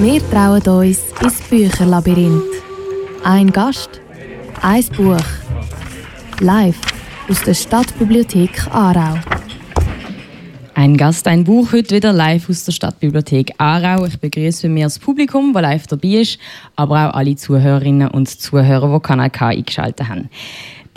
[0.00, 2.44] Wir trauen uns ins Bücherlabyrinth.
[3.24, 4.00] Ein Gast,
[4.62, 5.18] ein Buch.
[6.38, 6.78] Live
[7.28, 9.18] aus der Stadtbibliothek Aarau.
[10.74, 14.04] Ein Gast, ein Buch, heute wieder live aus der Stadtbibliothek Aarau.
[14.04, 16.38] Ich begrüße für mich das Publikum, das live dabei ist,
[16.76, 20.30] aber auch alle Zuhörerinnen und Zuhörer, die Kanal K eingeschaltet haben.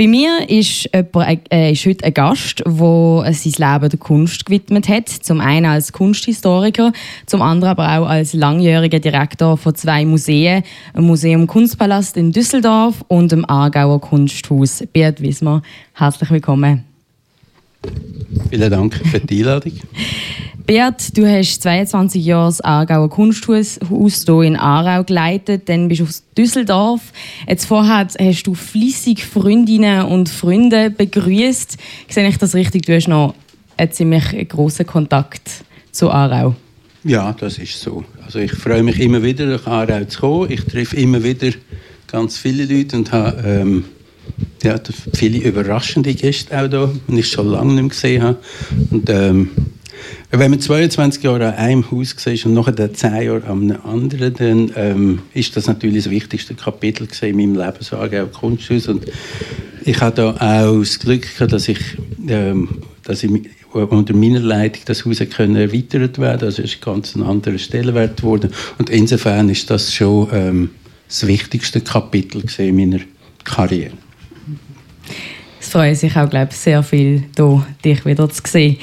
[0.01, 4.89] Bei mir ist, jemand, äh, ist heute ein Gast, der sein Leben der Kunst gewidmet
[4.89, 5.07] hat.
[5.07, 6.91] Zum einen als Kunsthistoriker,
[7.27, 10.63] zum anderen aber auch als langjähriger Direktor von zwei Museen,
[10.95, 14.83] dem Museum Kunstpalast in Düsseldorf und dem Aargauer Kunsthaus.
[14.91, 15.61] Beat Wismar,
[15.93, 16.90] herzlich willkommen.
[18.49, 19.73] Vielen Dank für die Einladung.
[20.65, 26.05] Beat, du hast 22 Jahre das Aargauer Kunsthaus hier in Aarau geleitet, dann bist du
[26.05, 27.01] aus Düsseldorf.
[27.47, 31.77] Jetzt vorher hast du fließig Freundinnen und Freunde begrüßt.
[32.07, 32.85] Sehe ich das richtig?
[32.85, 33.35] Du hast noch
[33.75, 36.55] einen ziemlich großen Kontakt zu Aarau.
[37.03, 38.05] Ja, das ist so.
[38.23, 40.51] Also ich freue mich immer wieder, nach Aarau zu kommen.
[40.51, 41.51] Ich treffe immer wieder
[42.07, 43.85] ganz viele Leute und habe ähm,
[44.63, 44.79] ja,
[45.13, 48.37] viele überraschende Gäste auch da, die ich schon lange nicht mehr gesehen habe.
[48.89, 49.49] Und, ähm,
[50.31, 54.33] wenn man 22 Jahre an einem Haus war und nachher 10 Jahre an einem anderen,
[54.33, 58.87] dann ähm, ist das natürlich das wichtigste Kapitel in meinem Leben, so auch Kunsthaus.
[58.87, 59.05] Und
[59.83, 61.79] ich hatte da auch das Glück, dass ich,
[62.27, 62.69] ähm,
[63.03, 63.31] dass ich
[63.73, 68.17] unter meiner Leitung das Haus können erweitert werden Also es ist ein ganz anderer Stellenwert
[68.17, 68.51] geworden.
[68.77, 70.69] Und insofern ist das schon ähm,
[71.07, 72.99] das wichtigste Kapitel in meiner
[73.43, 73.91] Karriere.
[75.71, 78.75] Freut sich auch, glaube ich, sehr viel, hier, dich wieder zu sehen.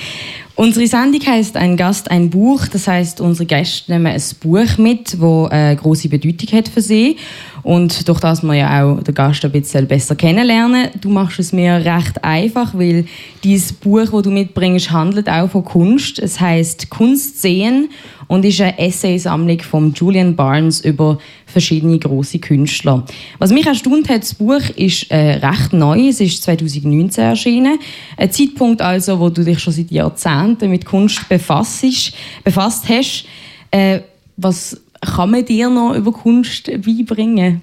[0.54, 2.66] Unsere Sendung heißt Ein Gast, ein Buch.
[2.66, 7.16] Das heißt, unsere Gäste nehmen ein Buch mit, das eine große Bedeutung hat für sie.
[7.62, 10.88] Und durch das wir ja auch den Gast ein bisschen besser kennenlernen.
[10.98, 13.04] Du machst es mir recht einfach, weil
[13.44, 16.18] dieses Buch, das du mitbringst, handelt auch von Kunst.
[16.18, 17.90] Es heißt Kunst sehen
[18.28, 23.04] und ist eine Essaysammlung von Julian Barnes über verschiedene große Künstler.
[23.38, 26.08] Was mich erstaunt hat, das Buch ist äh, recht neu.
[26.08, 27.78] Es ist 2019 erschienen.
[28.16, 32.12] Ein Zeitpunkt also, wo du dich schon seit Jahrzehnten mit Kunst befasst,
[32.44, 33.24] befasst hast.
[33.70, 34.00] Äh,
[34.36, 37.62] was kann man dir noch über Kunst beibringen?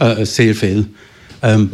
[0.00, 0.86] äh, sehr viel.
[1.42, 1.70] Ähm,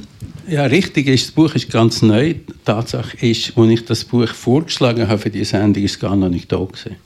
[0.51, 2.35] ja, richtig ist, das Buch ist ganz neu.
[2.35, 6.17] Die Tatsache ist, als ich das Buch vorgeschlagen habe für die Sendung, ist es gar
[6.17, 6.97] noch nicht da gewesen.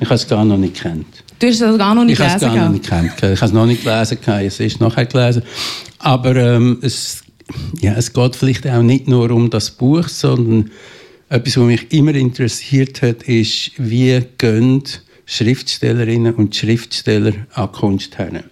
[0.00, 1.06] Ich habe es gar noch nicht kennt.
[1.38, 2.36] Du hast es gar noch nicht gelesen?
[2.36, 3.12] Ich habe es gar noch nicht kennt.
[3.16, 5.42] Ich habe es noch nicht gelesen, es ist nachher gelesen.
[5.98, 7.22] Aber ähm, es,
[7.80, 10.70] ja, es geht vielleicht auch nicht nur um das Buch, sondern
[11.28, 14.82] etwas, was mich immer interessiert hat, ist, wie gehen
[15.26, 18.44] Schriftstellerinnen und Schriftsteller an Kunst her.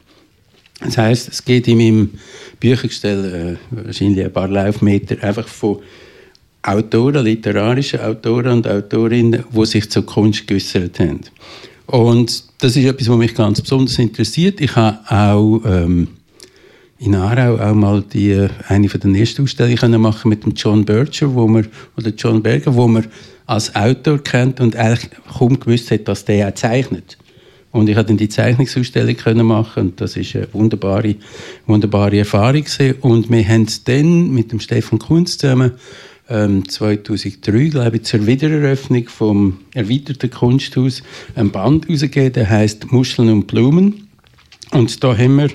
[0.85, 2.11] Das heißt, es geht in meinem
[2.61, 5.79] Büchergestell äh, wahrscheinlich ein paar Laufmeter einfach von
[6.63, 11.21] Autoren, literarischen Autoren und Autorinnen, die sich zur Kunst geäußert haben.
[11.87, 14.61] Und das ist etwas, was mich ganz besonders interessiert.
[14.61, 16.09] Ich habe auch ähm,
[16.99, 21.35] in Aarau auch mal die, eine von den ersten Ausstellungen machen mit dem John Bircher,
[21.35, 21.65] wo wir,
[21.97, 23.07] oder John Berger, wo man
[23.47, 27.19] als Autor kennt und eigentlich kaum gewusst hat, dass der auch zeichnet.
[27.73, 31.17] Und ich konnte die Zeichnungsausstellung können machen und das ist eine wunderbare,
[31.67, 32.97] wunderbare Erfahrung gewesen.
[33.01, 35.73] Und wir haben dann mit dem Stefan Kunz zusammen
[36.29, 41.03] ähm, 2003, glaube ich, zur Wiedereröffnung vom erweiterten Kunsthaus
[41.35, 44.09] ein Band herausgegeben, der heißt Muscheln und Blumen.
[44.71, 45.49] Und da haben wir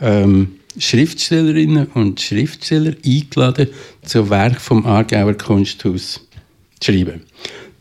[0.00, 3.68] ähm, Schriftstellerinnen und Schriftsteller eingeladen,
[4.02, 6.20] zu Werk vom Aargauer Kunsthaus
[6.80, 7.20] zu schreiben.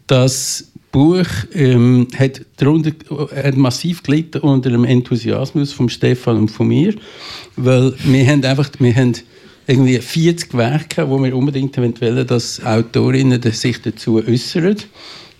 [0.07, 2.91] Das Buch ähm, hat, darunter,
[3.35, 6.93] hat massiv gelitten unter dem Enthusiasmus von Stefan und von mir,
[7.57, 9.13] weil wir haben einfach, wir haben
[9.65, 14.77] irgendwie 40 Werke, wo wir unbedingt wollen, dass Autorinnen sich dazu äußern.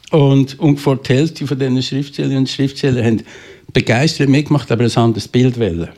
[0.09, 3.21] Und ungefähr die Hälfte von diesen Schriftstellern und Schriftstellern haben
[3.71, 5.89] begeistert mitgemacht, aber ein anderes Bild wollen.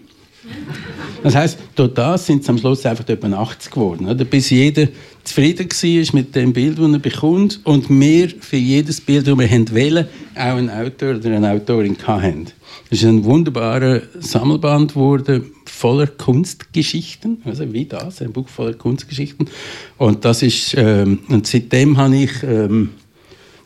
[1.24, 4.08] Das heißt, durch das sind es am Schluss einfach etwa 80 geworden.
[4.08, 4.26] Oder?
[4.26, 4.88] Bis jeder
[5.26, 9.50] zufrieden war mit dem Bild, das er bekommt und wir für jedes Bild, das wir
[9.50, 10.06] wollen,
[10.36, 12.48] auch einen Autor oder eine Autorin hatten.
[12.90, 19.50] Es ist ein wunderbarer Sammelband geworden, voller Kunstgeschichten, also wie das, ein Buch voller Kunstgeschichten.
[19.98, 22.92] Und das ist, ähm, und seitdem habe ich, ähm,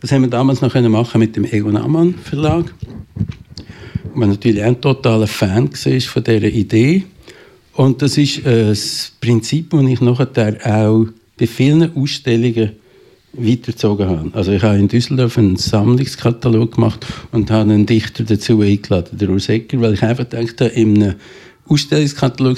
[0.02, 2.74] das haben wir damals noch können machen mit dem Egon Amann Verlag,
[4.14, 7.04] wo natürlich auch ein totaler Fan war von dieser Idee.
[7.74, 11.08] Und das ist äh, das Prinzip, das ich nachher auch
[11.40, 12.72] bei vielen Ausstellungen
[13.34, 14.32] weitergezogen habe.
[14.34, 19.30] Also ich habe in Düsseldorf einen Sammlungskatalog gemacht und habe einen Dichter dazu eingeladen, der
[19.30, 21.16] Urs Egger, weil ich einfach dachte, einem
[21.68, 22.58] Ausstellungskatalog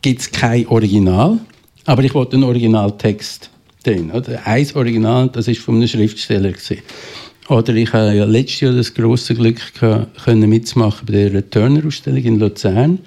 [0.00, 1.38] gibt es kein Original,
[1.84, 3.50] aber ich wollte einen Originaltext
[3.84, 4.10] drin.
[4.10, 4.46] Oder?
[4.46, 6.52] Ein Original, das ist von einem Schriftsteller.
[6.52, 6.78] Gewesen.
[7.48, 12.22] Oder ich habe ja letztes Jahr das große Glück gehabt, können mitzumachen bei der Turner-Ausstellung
[12.22, 13.00] in Luzern.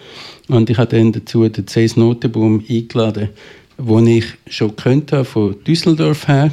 [0.49, 1.95] Und ich habe dann dazu den C.S.
[1.95, 3.29] Notenbaum eingeladen,
[3.77, 6.51] wo ich schon könnte von Düsseldorf her.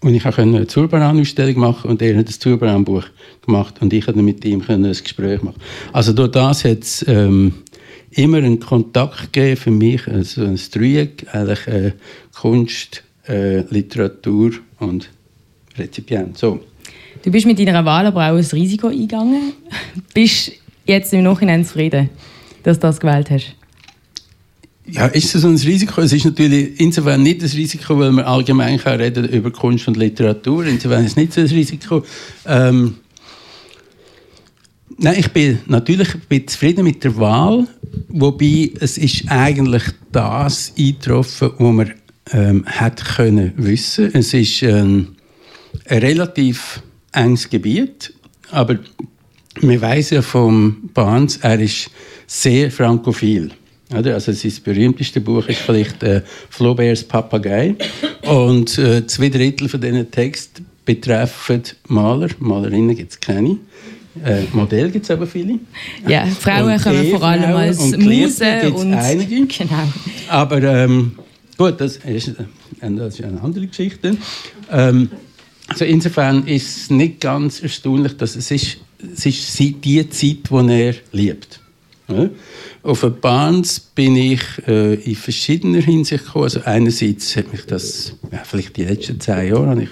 [0.00, 3.04] Und ich konnte eine Zurbaran-Ausstellung machen und er hat das Zurbaran-Buch
[3.44, 5.60] gemacht und ich konnte mit ihm ein Gespräch machen.
[5.92, 7.52] Also durch das hat es ähm,
[8.12, 11.92] immer einen Kontakt gegeben für mich, also ein Dreieck, eigentlich äh,
[12.32, 15.10] Kunst, äh, Literatur und
[15.76, 16.38] Rezipient.
[16.38, 16.60] So.
[17.24, 19.52] Du bist mit deiner Wahl aber auch ein Risiko eingegangen.
[20.14, 20.52] bist
[20.86, 22.08] jetzt im Nachhinein zufrieden,
[22.62, 23.57] dass du das gewählt hast?
[24.90, 26.00] Ja, ist es ein Risiko?
[26.00, 30.64] Es ist natürlich insofern nicht ein Risiko, weil wir allgemein reden über Kunst und Literatur.
[30.64, 32.04] Insofern ist es nicht so ein Risiko.
[32.46, 32.96] Ähm,
[34.96, 37.66] nein, ich bin natürlich bin zufrieden mit der Wahl,
[38.08, 41.92] wobei es ist eigentlich das eingetroffen, was man
[42.32, 44.10] ähm, hätte können wissen.
[44.14, 45.16] Es ist ähm,
[45.86, 46.82] ein relativ
[47.12, 48.14] enges Gebiet,
[48.50, 48.78] aber
[49.60, 51.90] man weiß ja vom Barnes, er ist
[52.26, 53.52] sehr frankophil.
[53.90, 57.74] Also sein berühmteste Buch ist vielleicht äh, Flauberts Papagei.
[58.22, 62.28] Und äh, zwei Drittel von diesen Texten betreffen Maler.
[62.38, 63.58] Malerinnen gibt es keine.
[64.24, 65.58] Äh, Modell gibt es aber viele.
[66.06, 68.72] Ja, Frauen und kommen vor allem als und Musen.
[68.72, 69.46] Und einige.
[69.46, 69.92] Genau.
[70.28, 71.12] Aber ähm,
[71.56, 72.34] gut, das ist, äh,
[72.80, 74.16] das ist eine andere Geschichte.
[74.70, 75.08] Ähm,
[75.68, 78.78] also insofern ist es nicht ganz erstaunlich, dass es ist,
[79.14, 81.60] es ist die Zeit, die er liebt.
[82.82, 86.44] Auf der Bahns bin ich äh, in verschiedener Hinsicht gekommen.
[86.44, 89.90] Also einerseits hat mich das, ja, vielleicht die letzten zehn Jahre, habe ich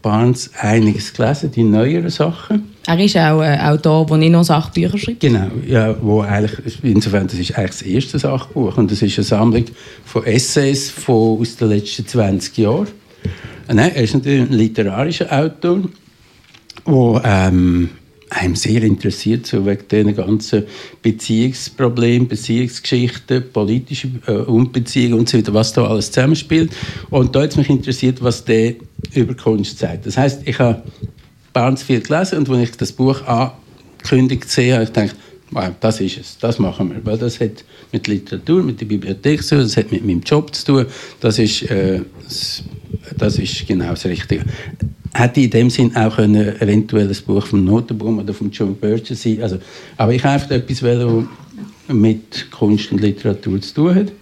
[0.00, 2.70] Barnes einiges gelesen, die neueren Sachen.
[2.86, 5.20] Er ist auch ein äh, Autor, der nicht noch Sachbücher schreibt.
[5.20, 9.24] Genau, ja, wo eigentlich, insofern, das ist eigentlich das erste Sachbuch und das ist eine
[9.24, 9.64] Sammlung
[10.04, 12.88] von Essays von, aus den letzten 20 Jahren.
[13.66, 15.82] Nein, er ist natürlich ein literarischer Autor,
[16.86, 17.90] der ähm,
[18.30, 20.64] einem sehr interessiert, so wegen diesen ganzen
[21.02, 26.70] Beziehungsproblemen, Beziehungsgeschichten, politische äh, Unbeziehungen und so weiter, was da alles zusammenspielt.
[27.10, 28.74] Und da hat es mich interessiert, was der
[29.14, 30.06] über Kunst sagt.
[30.06, 30.82] Das heißt, ich habe
[31.54, 35.16] ganz viel gelesen und als ich das Buch angekündigt gesehen habe, ich gedacht,
[35.80, 37.04] das ist es, das machen wir.
[37.04, 40.54] Weil das hat mit Literatur, mit der Bibliothek zu tun, das hat mit meinem Job
[40.54, 40.86] zu tun,
[41.20, 42.02] das ist, äh,
[43.16, 44.44] das ist genau das Richtige
[45.14, 49.14] hätte in dem Sinn auch können, eventuell ein Buch vom Notenbaum oder von John Bircher
[49.14, 49.58] sein also,
[49.96, 51.24] Aber ich einfach etwas, was
[51.88, 54.12] mit Kunst und Literatur zu tun hat.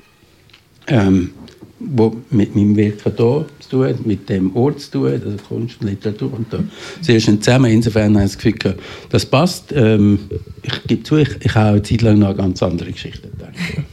[0.88, 1.30] Ähm,
[1.78, 5.36] wo mit meinem Wirken hier zu tun hat, mit dem Ort zu tun hat, also
[5.48, 6.58] Kunst und Literatur und da
[7.02, 7.70] sehr schön zusammen.
[7.70, 8.76] Insofern habe ich das Gefühl,
[9.10, 9.72] das passt.
[9.72, 10.18] Ähm,
[10.62, 13.52] ich gebe zu, ich, ich habe eine Zeit lang noch ganz andere Geschichten gedacht.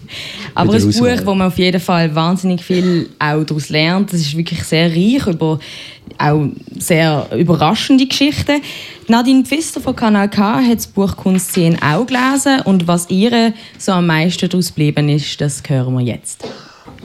[0.56, 4.38] Aber ein Buch, wo man auf jeden Fall wahnsinnig viel auch daraus lernt, das ist
[4.38, 5.59] wirklich sehr reich über
[6.18, 6.47] auch
[6.77, 8.62] sehr überraschende Geschichten.
[9.07, 13.94] Nadine Pfister von Kanal K hat das Buch Kunstszenen auch gelesen und was ihr so
[13.94, 16.45] am meisten daraus geblieben ist, das hören wir jetzt.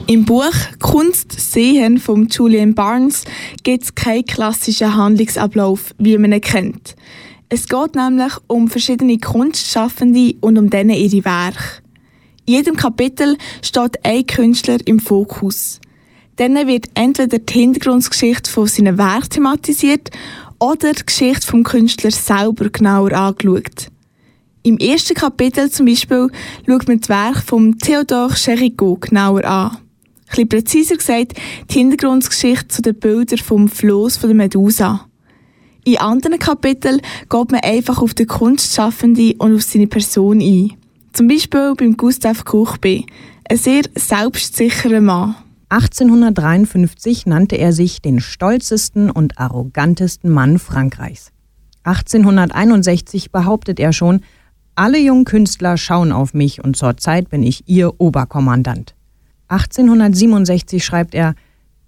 [0.07, 3.25] Im Buch Kunst sehen von Julian Barnes
[3.63, 6.95] gibt es keinen klassischen Handlungsablauf, wie man ihn kennt.
[7.49, 11.81] Es geht nämlich um verschiedene Kunstschaffende und um denen ihre Werke.
[12.45, 15.79] In jedem Kapitel steht ein Künstler im Fokus.
[16.37, 20.09] Dann wird entweder die Hintergrundgeschichte von seinem Werk thematisiert
[20.59, 23.87] oder die Geschichte vom Künstler selber genauer angeschaut.
[24.63, 26.29] Im ersten Kapitel zum Beispiel
[26.67, 29.77] schaut man das Werk von Theodor Chérigot genauer an.
[30.29, 31.33] Bisschen präziser gesagt,
[31.69, 35.05] die Hintergrundgeschichte zu den Bildern vom Floß von der Medusa.
[35.85, 40.73] In anderen Kapiteln geht man einfach auf den Kunstschaffenden und auf seine Person ein.
[41.13, 43.03] Zum Beispiel beim Gustav Kuchbe,
[43.49, 45.35] ein sehr selbstsicherer Mann.
[45.69, 51.31] 1853 nannte er sich den stolzesten und arrogantesten Mann Frankreichs.
[51.83, 54.21] 1861 behauptet er schon,
[54.75, 58.95] alle jungen Künstler schauen auf mich und zurzeit bin ich ihr Oberkommandant.
[59.49, 61.35] 1867 schreibt er,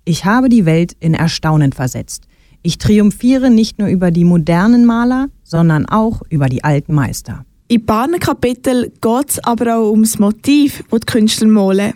[0.03, 2.25] ich habe die Welt in Erstaunen versetzt.
[2.63, 7.45] Ich triumphiere nicht nur über die modernen Maler, sondern auch über die alten Meister.
[7.67, 11.93] In ein Kapitel geht es aber auch ums Motiv, das die Künstler malen.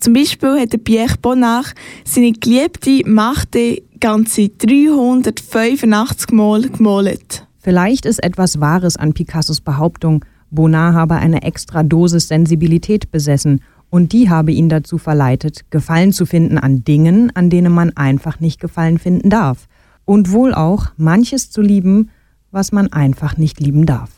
[0.00, 7.46] Zum Beispiel hat Pierre Bonnard seine geliebte Machte ganze 385 Mal gemalt.
[7.60, 14.12] Vielleicht ist etwas Wahres an Picassos Behauptung, Bonnard habe eine extra Dosis Sensibilität besessen und
[14.12, 18.58] die habe ihn dazu verleitet, Gefallen zu finden an Dingen, an denen man einfach nicht
[18.58, 19.68] Gefallen finden darf.
[20.06, 22.08] Und wohl auch manches zu lieben,
[22.50, 24.08] was man einfach nicht lieben darf.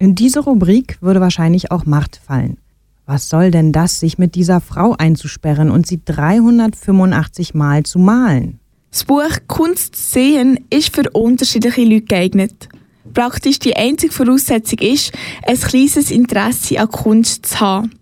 [0.00, 2.58] In diese Rubrik würde wahrscheinlich auch Macht fallen.
[3.06, 8.58] Was soll denn das, sich mit dieser Frau einzusperren und sie 385 Mal zu malen?
[8.90, 12.68] Das Buch Kunst sehen ist für unterschiedliche Leute geeignet.
[13.14, 15.12] Praktisch die einzige Voraussetzung ist,
[15.46, 17.92] ein kleines Interesse an Kunst zu haben.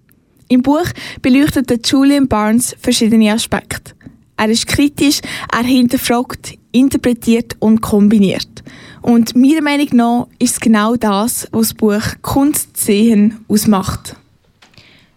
[0.53, 0.87] Im Buch
[1.23, 3.93] beleuchtet Julian Barnes verschiedene Aspekte.
[4.37, 5.21] Er ist kritisch,
[5.57, 8.65] er hinterfragt, interpretiert und kombiniert.
[9.01, 14.17] Und meiner Meinung nach ist es genau das, was das Buch Kunst sehen ausmacht.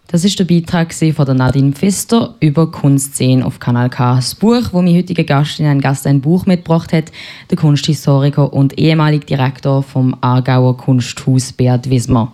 [0.06, 4.14] Das ist der Beitrag von Nadine Pfister über Kunstszenen auf Kanal K.
[4.14, 7.10] Das Buch, wo mein heutiger Gast in ein Gast ein Buch mitgebracht hat,
[7.50, 12.32] der Kunsthistoriker und ehemalige Direktor vom Aargauer Kunsthaus Beat Wismar.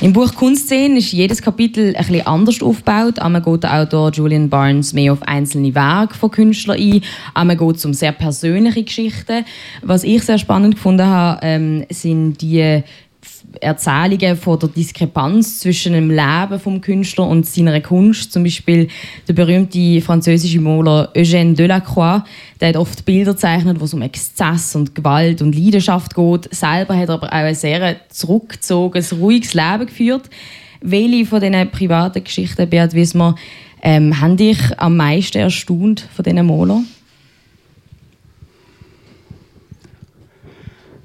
[0.00, 3.20] Im Buch Kunstszenen ist jedes Kapitel bisschen anders aufgebaut.
[3.20, 7.00] Einmal geht der Autor Julian Barnes mehr auf einzelne Werke von Künstlern ein.
[7.32, 9.44] Einmal geht es um sehr persönliche Geschichten.
[9.82, 12.82] Was ich sehr spannend gefunden habe, ähm, sind die
[13.60, 18.32] Erzählungen von der Diskrepanz zwischen dem Leben vom Künstler und seiner Kunst.
[18.32, 18.88] Zum Beispiel
[19.28, 22.22] der berühmte französische Maler Eugène Delacroix,
[22.60, 26.54] der hat oft Bilder gezeichnet, wo es um Exzess und Gewalt und Leidenschaft geht.
[26.54, 30.30] Selber hat er aber auch ein sehr zurückgezogenes, ruhiges Leben geführt.
[30.80, 33.36] Welche von diesen privaten Geschichten, Beat Wismar,
[33.82, 36.86] ähm, haben dich am meisten erstaunt von diesen Malern?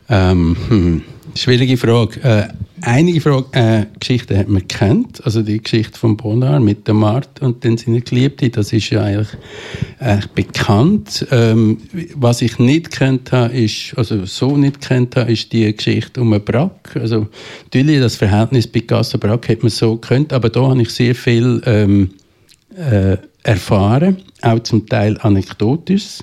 [0.10, 1.04] Ähm, hm.
[1.36, 2.20] Schwierige Frage.
[2.22, 2.48] Äh,
[2.82, 7.42] einige Frage, äh, Geschichten hat man kennt, also die Geschichte von Bonnard mit der Mart
[7.42, 9.30] und dann seine Geliebte, das ist ja eigentlich,
[10.00, 11.28] eigentlich bekannt.
[11.32, 11.78] Ähm,
[12.16, 16.32] was ich nicht kennt habe, ist, also so nicht kennt habe, ist die Geschichte um
[16.44, 16.96] Brack.
[16.96, 17.28] Also
[17.66, 22.12] natürlich das Verhältnis Picasso-Brack hat man so kennt, aber da habe ich sehr viel ähm,
[22.76, 26.20] äh, erfahren, auch zum Teil anekdotisch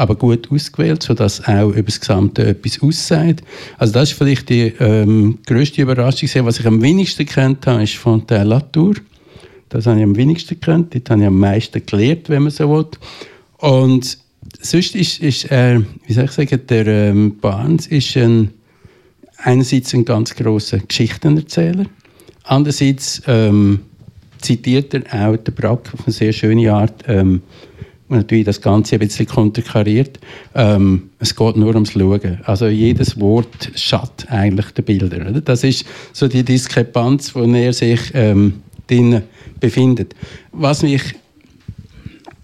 [0.00, 3.42] aber gut ausgewählt, sodass auch über das Gesamte etwas aussagt.
[3.76, 6.46] Also das ist vielleicht die ähm, grösste Überraschung.
[6.46, 8.94] Was ich am wenigsten kennt habe, ist Fontaine Latour.
[9.68, 10.94] Das habe ich am wenigsten gekannt.
[10.94, 12.86] Dort habe ich am meisten gelernt, wenn man so will.
[13.58, 14.16] Und
[14.62, 18.52] sonst ist, ist er, wie soll ich sagen, der ähm, Barnes ist ein,
[19.36, 21.84] einerseits ein ganz grosser Geschichtenerzähler,
[22.44, 23.80] andererseits ähm,
[24.40, 27.42] zitiert er auch den Brack auf eine sehr schöne Art ähm,
[28.10, 30.18] und natürlich das Ganze ein bisschen konterkariert.
[30.56, 32.40] Ähm, es geht nur ums Schauen.
[32.44, 35.30] Also jedes Wort schaut eigentlich die Bilder.
[35.30, 35.40] Oder?
[35.40, 39.22] Das ist so die Diskrepanz, wo er sich ähm, drin
[39.60, 40.16] befindet.
[40.50, 41.02] Was mich,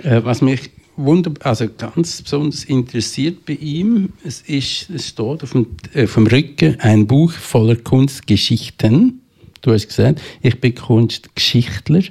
[0.04, 5.50] äh, was mich wunderbar, also ganz besonders interessiert bei ihm, es, ist, es steht auf
[5.50, 9.20] dem, äh, vom Rücken ein Buch voller Kunstgeschichten.
[9.62, 12.02] Du hast gesagt, ich bin Kunstgeschichtler.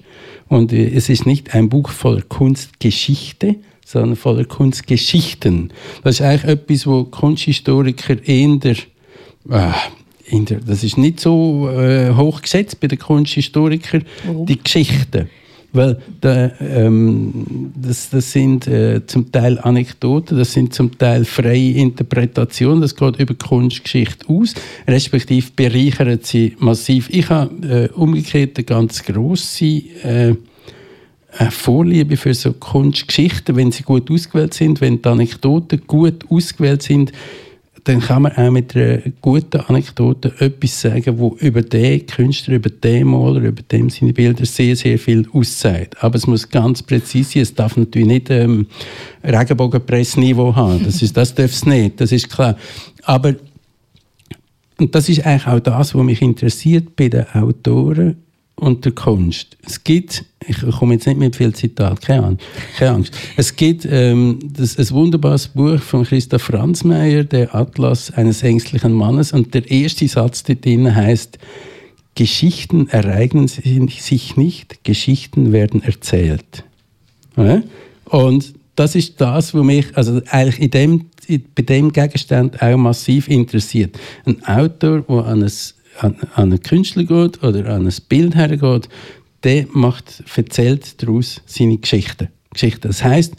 [0.48, 5.72] Und äh, es ist nicht ein Buch voller Kunstgeschichte, sondern voller Kunstgeschichten.
[6.04, 8.60] Das ist eigentlich etwas, wo Kunsthistoriker eher,
[9.50, 9.72] äh,
[10.32, 14.06] der, das ist nicht so äh, hoch gesetzt bei den Kunsthistorikern,
[14.48, 15.30] die Geschichten.
[15.76, 21.72] Weil da, ähm, das, das sind äh, zum Teil Anekdoten, das sind zum Teil freie
[21.72, 24.54] Interpretationen, das geht über Kunstgeschichte aus,
[24.88, 27.10] respektive bereichert sie massiv.
[27.10, 30.36] Ich habe äh, umgekehrt eine ganz grosse äh,
[31.50, 37.12] Vorliebe für so Kunstgeschichten, wenn sie gut ausgewählt sind, wenn die Anekdoten gut ausgewählt sind,
[37.86, 42.70] dann kann man auch mit einer guten Anekdote etwas sagen, wo über den Künstler, über
[42.70, 46.04] den Maler, über dem seine Bilder sehr, sehr viel aussagt.
[46.04, 47.42] Aber es muss ganz präzise sein.
[47.44, 48.68] Es darf natürlich nicht ähm,
[49.24, 50.84] Regenbogenpressniveau haben.
[50.84, 52.58] Das, ist, das darf es nicht, das ist klar.
[53.04, 53.36] Aber
[54.78, 58.18] und das ist eigentlich auch das, was mich interessiert bei den Autoren
[58.56, 59.58] und der Kunst.
[59.66, 62.38] Es gibt, ich komme jetzt nicht mit viel Zitat, keine
[62.80, 63.14] Angst.
[63.36, 69.34] Es gibt ähm, das, ein wunderbares Buch von Christa Franzmeier, der Atlas eines ängstlichen Mannes,
[69.34, 71.40] und der erste Satz da drin heißt,
[72.16, 76.64] Geschichten ereignen sich nicht, Geschichten werden erzählt.
[78.06, 81.06] Und das ist das, was mich also eigentlich in dem,
[81.56, 83.98] bei dem Gegenstand auch massiv interessiert.
[84.26, 85.50] Ein Autor, der an
[86.00, 88.90] an, an einen Künstler geht oder an ein Bild hergeht,
[89.46, 92.28] der macht, erzählt daraus seine Geschichten.
[92.52, 92.88] Geschichten.
[92.88, 93.36] Das heisst,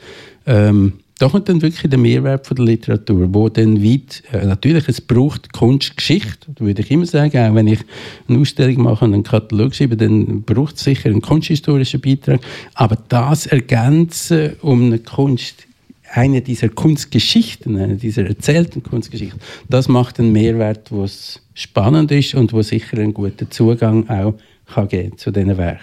[0.46, 4.86] ähm, da kommt dann wirklich der Mehrwert von der Literatur, wo dann weit, äh, natürlich,
[4.86, 7.80] es braucht Kunstgeschichte, würde ich immer sagen, auch wenn ich
[8.28, 12.40] eine Ausstellung mache und einen Katalog schreibe, dann braucht es sicher einen kunsthistorischen Beitrag,
[12.74, 15.66] aber das Ergänzen um eine Kunst
[16.12, 22.52] eine dieser Kunstgeschichten, eine dieser erzählten Kunstgeschichten, das macht einen Mehrwert, was spannend ist und
[22.52, 24.34] wo sicher einen guten Zugang auch
[24.66, 25.80] kann geben zu diesen Werken.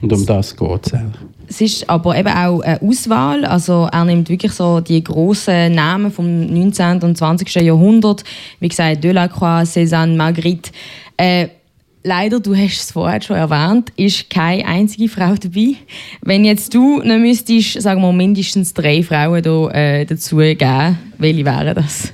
[0.00, 1.22] Und um das geht es eigentlich.
[1.46, 3.44] Es ist aber eben auch eine Auswahl.
[3.44, 7.02] Also er nimmt wirklich so die grossen Namen vom 19.
[7.02, 7.54] und 20.
[7.56, 8.24] Jahrhundert,
[8.60, 10.70] wie gesagt, Delacroix, Cézanne, Magritte.
[11.16, 11.48] Äh,
[12.02, 15.74] leider, du hast es vorher schon erwähnt, ist keine einzige Frau dabei.
[16.22, 21.44] Wenn jetzt du nicht müsstest, sagen wir mindestens drei Frauen da, äh, dazu geben, welche
[21.44, 22.12] wären das?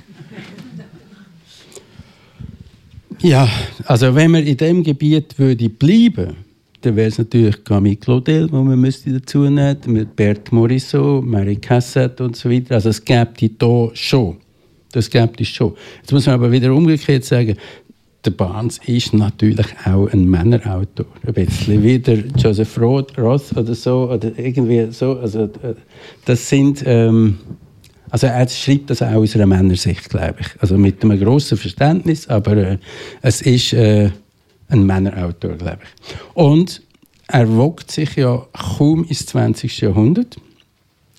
[3.21, 3.47] Ja,
[3.85, 6.37] also wenn wir in dem Gebiet würde bleiben,
[6.81, 12.23] dann wäre es natürlich Camille Claudel, wo man müsste dazu nehmen, Bert Morisot, Marie Cassette
[12.23, 12.75] und so weiter.
[12.75, 14.37] Also es gibt die da schon.
[14.91, 15.73] Das gibt es schon.
[16.01, 17.55] Jetzt muss man aber wieder umgekehrt sagen,
[18.25, 21.05] der Barnes ist natürlich auch ein Männerautor.
[21.25, 21.95] Ein bisschen wie
[22.37, 25.17] Joseph Roth, Roth oder so, oder irgendwie so.
[25.17, 25.75] Also, äh,
[26.25, 27.39] das sind, ähm,
[28.09, 30.47] also er schreibt das auch aus einer Männersicht, glaube ich.
[30.59, 32.77] Also mit einem grossen Verständnis, aber äh,
[33.21, 34.11] es ist äh,
[34.71, 36.15] ein Männerautor, glaube ich.
[36.33, 36.81] Und
[37.27, 39.79] er wogt sich ja kaum ins 20.
[39.81, 40.37] Jahrhundert.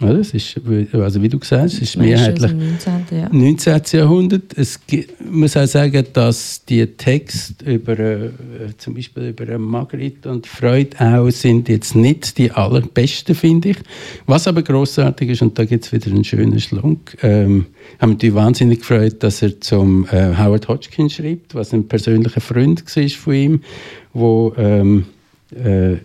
[0.02, 0.20] Oder?
[0.20, 0.60] Es ist,
[0.92, 2.92] also wie du gesagt hast, es ist mehrheitlich 19.
[3.10, 3.28] Ja.
[3.30, 3.80] 19.
[3.92, 4.56] Jahrhundert.
[4.56, 4.80] Es
[5.30, 8.30] muss auch sagen, dass die Texte über äh,
[8.78, 13.76] zum Beispiel über Margrit und Freud auch sind jetzt nicht die allerbesten, finde ich.
[14.26, 17.66] Was aber großartig ist, und da gibt es wieder einen schönen Schlunk, ähm,
[17.98, 22.84] haben mich wahnsinnig gefreut, dass er zum äh, Howard Hodgkin schreibt, was ein persönlicher Freund
[22.84, 23.60] war von ihm,
[24.12, 25.06] wo ähm,
[25.54, 25.96] äh,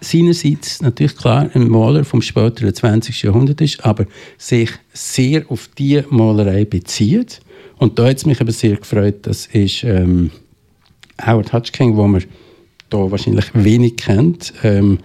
[0.00, 3.22] seinerseits natürlich klar ein Maler vom späteren 20.
[3.22, 4.06] Jahrhundert ist, aber
[4.38, 7.40] sich sehr auf die Malerei bezieht.
[7.78, 10.30] Und da hat es mich aber sehr gefreut, das ist ähm,
[11.24, 12.24] Howard Hutchking, wo man
[12.90, 14.52] da wahrscheinlich wenig kennt.
[14.62, 14.98] Ähm,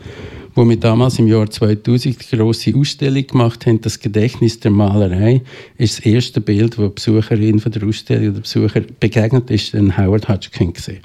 [0.55, 5.41] wo wir damals im Jahr 2000 die große Ausstellung gemacht haben, das Gedächtnis der Malerei,
[5.77, 9.97] ist das erste Bild, wo die Besucherin von der Ausstellung oder Besucher begegnet ist, ein
[9.97, 10.99] Howard Hutchkin gesehen.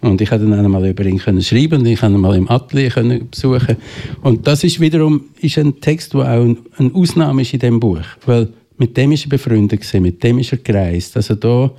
[0.00, 2.50] Und ich konnte dann einmal über ihn können schreiben und ich konnte ihn mal im
[2.50, 3.76] Atelier können besuchen.
[4.22, 8.04] Und das ist wiederum ist ein Text, der auch eine Ausnahme ist in dem Buch,
[8.24, 8.48] weil
[8.78, 11.16] mit dem ist er befreundet gewesen, mit dem ist er gereist.
[11.16, 11.70] Also da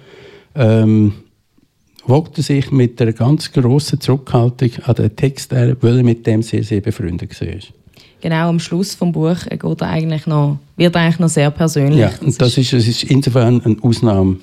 [0.56, 1.14] ähm,
[2.08, 6.64] wogte sich mit einer ganz grossen Zurückhaltung an den Text, weil er mit dem sehr,
[6.64, 7.48] sehr befreundet war.
[8.22, 12.00] Genau, am Schluss des Buch geht er eigentlich noch, wird er eigentlich noch sehr persönlich.
[12.00, 14.38] Ja, und das ist, das ist insofern eine Ausnahme.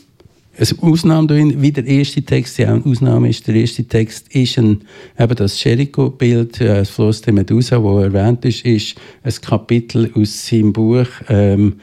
[0.57, 3.49] Eine Ausnahme darin, wie der erste Text ja eine Ausnahme ist.
[3.49, 4.83] Der erste Text ist ein,
[5.19, 10.47] eben das Jericho-Bild, äh, das Floss der Medusa, das erwähnt ist, ist ein Kapitel aus
[10.47, 11.75] seinem Buch ähm,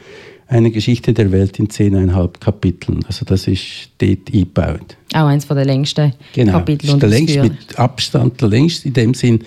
[0.52, 3.02] eine Geschichte der Welt in zehneinhalb Kapiteln.
[3.06, 4.96] Also das ist dort eingebaut.
[5.14, 6.52] Auch eines der längsten genau.
[6.52, 6.86] Kapitel.
[6.86, 9.40] Genau, der längste, mit Abstand der längste in dem Sinn.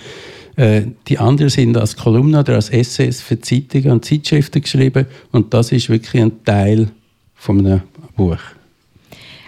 [0.55, 5.53] Äh, die anderen sind als Kolumne oder als Essays für Zeitungen und Zeitschriften geschrieben und
[5.53, 6.87] das ist wirklich ein Teil
[7.35, 7.81] von einem
[8.15, 8.39] Buch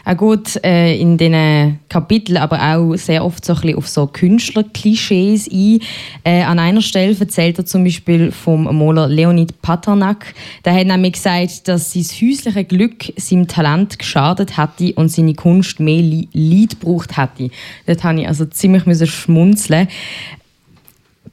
[0.07, 4.07] auch gut äh, in diesen Kapiteln, aber auch sehr oft so ein bisschen auf so
[4.07, 5.79] Künstlerklischees ein.
[6.23, 10.33] Äh, an einer Stelle erzählt er zum Beispiel vom Maler Leonid Paternak.
[10.63, 15.81] Der hat nämlich gesagt, dass sein häusliches Glück seinem Talent geschadet hätte und seine Kunst
[15.81, 17.51] mehr Lied gebraucht hätte.
[17.85, 19.89] Dort habe ich also ziemlich schmunzeln.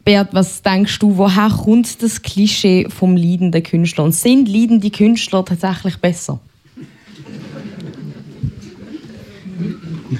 [0.04, 4.04] Bert, was denkst du, woher kommt das Klischee vom leidenden Künstler?
[4.04, 6.40] Und sind leidende Künstler tatsächlich besser?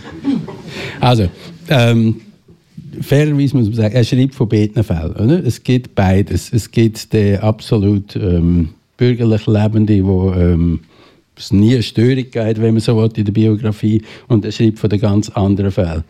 [1.01, 1.29] Also,
[1.69, 2.21] ähm,
[3.01, 5.15] fairerweise muss man sagen, er schreibt von beiden Fällen.
[5.17, 5.45] Oder?
[5.45, 6.53] Es gibt beides.
[6.53, 10.81] Es gibt den absolut ähm, bürgerlich Lebende, wo ähm,
[11.37, 14.03] es nie eine Störung gibt, wenn man so will, in der Biografie.
[14.29, 16.05] Und er schreibt von den ganz anderen Fällen.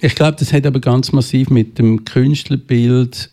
[0.00, 3.30] Ich glaube, das hat aber ganz massiv mit dem Künstlerbild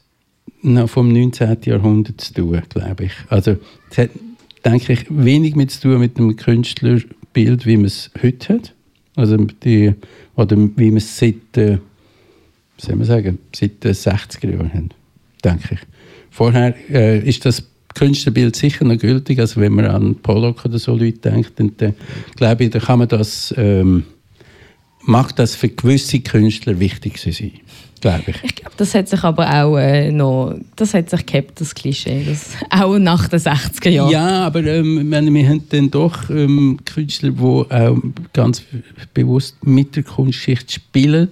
[0.86, 1.58] vom 19.
[1.66, 3.12] Jahrhundert zu tun, glaube ich.
[3.30, 3.58] Also,
[3.90, 4.10] es hat,
[4.64, 8.74] denke ich, wenig mit zu tun mit dem Künstlerbild, wie man es heute hat
[9.16, 9.94] also die,
[10.36, 11.78] oder wie wir es seit, äh,
[12.78, 14.90] soll man sagen, seit den 60er Jahren haben,
[15.44, 15.80] denke ich.
[16.30, 19.40] Vorher äh, ist das Künstlerbild sicher noch gültig.
[19.40, 21.94] Also wenn man an Pollock oder so Leute denkt, dann, dann
[22.38, 24.04] glaube ich, da kann man das, ähm,
[25.02, 27.52] macht das für gewisse Künstler wichtig sein
[28.02, 28.44] glaube ich.
[28.44, 32.26] Ich glaube, das hat sich aber auch äh, noch, das hat sich gehabt, das Klischee,
[32.28, 34.12] das, auch nach den 60er Jahren.
[34.12, 37.98] Ja, aber ähm, wir haben dann doch ähm, Künstler, die auch
[38.34, 38.64] ganz
[39.14, 41.30] bewusst mit der Kunstschicht spielen,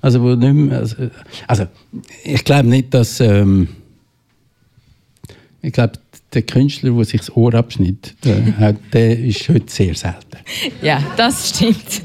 [0.00, 0.96] also wo nicht mehr, also,
[1.46, 1.66] also
[2.24, 3.68] ich glaube nicht, dass ähm,
[5.62, 5.94] ich glaube,
[6.32, 10.38] der Künstler, der sich das Ohr abschneidet, der, der ist heute sehr selten.
[10.82, 12.02] Ja, das stimmt.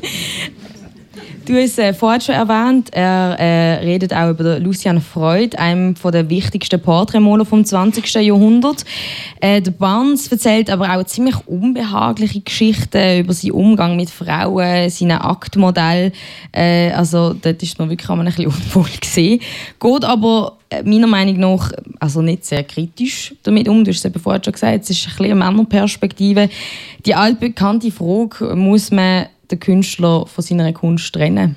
[1.56, 6.82] Hast äh, vorhin schon erwähnt, er äh, redet auch über Lucian Freud, einem der wichtigsten
[6.82, 8.14] Porträtmaler vom 20.
[8.16, 8.86] Jahrhundert.
[9.40, 15.24] Äh, der Barnes erzählt aber auch ziemlich unbehagliche Geschichten über seinen Umgang mit Frauen, seine
[15.24, 16.12] Aktmodell.
[16.52, 19.42] Äh, also dort ist man wirklich ein bisschen unwohl gesehen.
[19.80, 23.84] Geht aber äh, meiner Meinung nach also nicht sehr kritisch damit um.
[23.84, 26.50] Du hast es eben vorhin schon gesagt, es ist ein bisschen eine Männerperspektive.
[27.06, 31.56] Die altbekannte Frage, muss man den Künstler von seiner Kunst trennen?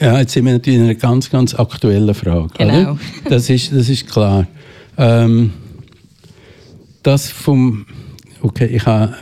[0.00, 2.48] Ja, jetzt sind wir natürlich in einer ganz, ganz aktuellen Frage.
[2.58, 2.92] Genau.
[2.92, 2.98] Oder?
[3.28, 4.46] Das, ist, das ist klar.
[4.96, 5.52] Ähm,
[7.02, 7.86] das vom.
[8.40, 9.14] Okay, ich habe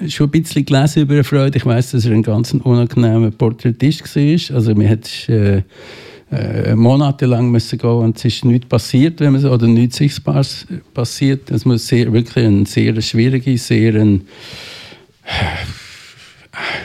[0.00, 1.56] äh, schon ein bisschen gelesen über Freud.
[1.56, 4.56] Ich weiß, dass er ein ganz unangenehmer Porträtist war.
[4.56, 5.62] Also, mir hat äh,
[6.30, 10.66] äh, monatelang müssen gehen und es ist nichts passiert, wenn man so, oder nichts Sichtbares
[10.92, 11.50] passiert.
[11.50, 14.22] Es muss sehr, wirklich eine sehr schwierige, sehr ein,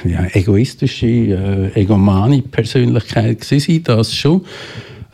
[0.05, 4.45] ja, egoistische, äh, egomane Persönlichkeit sein, das schon.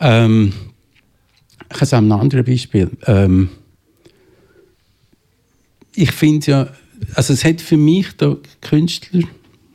[0.00, 0.52] Ähm,
[1.70, 2.90] ich habe ein anderes Beispiel.
[3.06, 3.50] Ähm,
[5.94, 6.68] ich finde ja,
[7.14, 9.24] also es hat für mich da Künstler,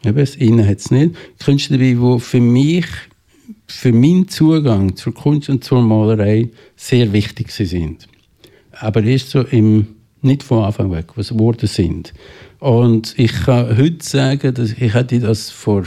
[0.04, 2.86] eben, das Innen hat es nicht, Künstler die für mich,
[3.68, 8.08] für meinen Zugang zur Kunst und zur Malerei sehr wichtig sind.
[8.72, 9.88] Aber erst so im,
[10.22, 12.14] nicht von Anfang weg, was geworden sind.
[12.64, 15.84] Und ich kann heute sagen, dass ich hätte das vor,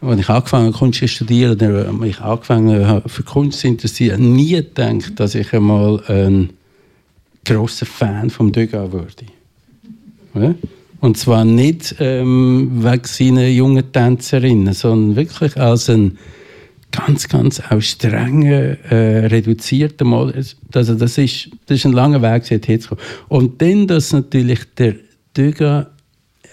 [0.00, 3.68] als ich angefangen habe, Kunst zu studieren, oder als ich angefangen habe, für Kunst zu
[3.68, 6.48] interessieren, nie gedacht, dass ich einmal ein
[7.44, 9.26] großer Fan vom Degas würde.
[10.34, 10.54] Ja?
[11.02, 16.16] Und zwar nicht ähm, wegen seiner jungen Tänzerinnen, sondern wirklich als ein
[16.90, 20.32] ganz, ganz auch strenger, äh, reduzierter Mal.
[20.72, 23.00] Also das ist, das ist ein langer Weg, dorthin zu kommen.
[23.28, 24.94] Und dann, dass natürlich der
[25.36, 25.86] Degas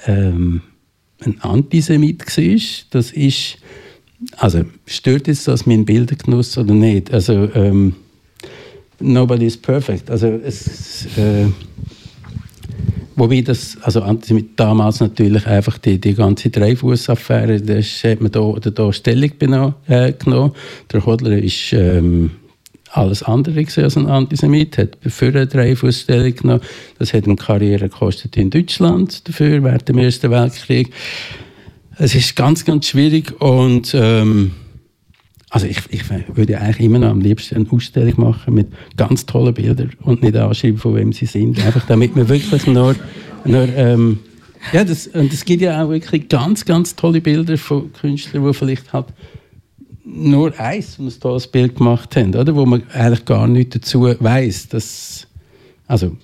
[0.06, 0.62] ähm,
[1.26, 2.60] ein Antisemit war,
[2.92, 3.58] das ist,
[4.38, 7.14] also stört es das mein Bildergenuss oder nicht?
[7.14, 7.96] Also ähm,
[9.00, 10.10] nobody is perfect.
[10.10, 11.48] Also es, äh,
[13.16, 18.70] wobei das, also Antisemit damals natürlich einfach die, die ganze Dreifuß-Affäre, da hat man da,
[18.70, 19.32] da Stellung
[19.88, 20.52] äh, genommen.
[20.92, 22.32] Der Hodler ist ähm,
[22.96, 26.62] alles andere als ein Antisemit, hat für eine Dreifußstellung genommen.
[27.00, 30.92] Das hat ihm Karriere gekostet in Deutschland dafür, während dem Ersten Weltkrieg.
[31.98, 34.52] Es ist ganz, ganz schwierig und ähm,
[35.50, 39.54] also ich, ich würde eigentlich immer noch am liebsten eine Ausstellung machen mit ganz tollen
[39.54, 41.64] Bildern und nicht anschreiben, von wem sie sind.
[41.64, 42.96] Einfach damit man wirklich nur,
[43.46, 44.20] nur ähm,
[44.72, 48.54] ja, das, und es gibt ja auch wirklich ganz, ganz tolle Bilder von Künstlern, die
[48.54, 49.08] vielleicht halt
[50.06, 52.56] nur eins ein tolles Bild gemacht haben, oder?
[52.56, 54.70] wo man eigentlich gar nichts dazu weiß.
[54.70, 55.28] Das,
[55.88, 56.16] also,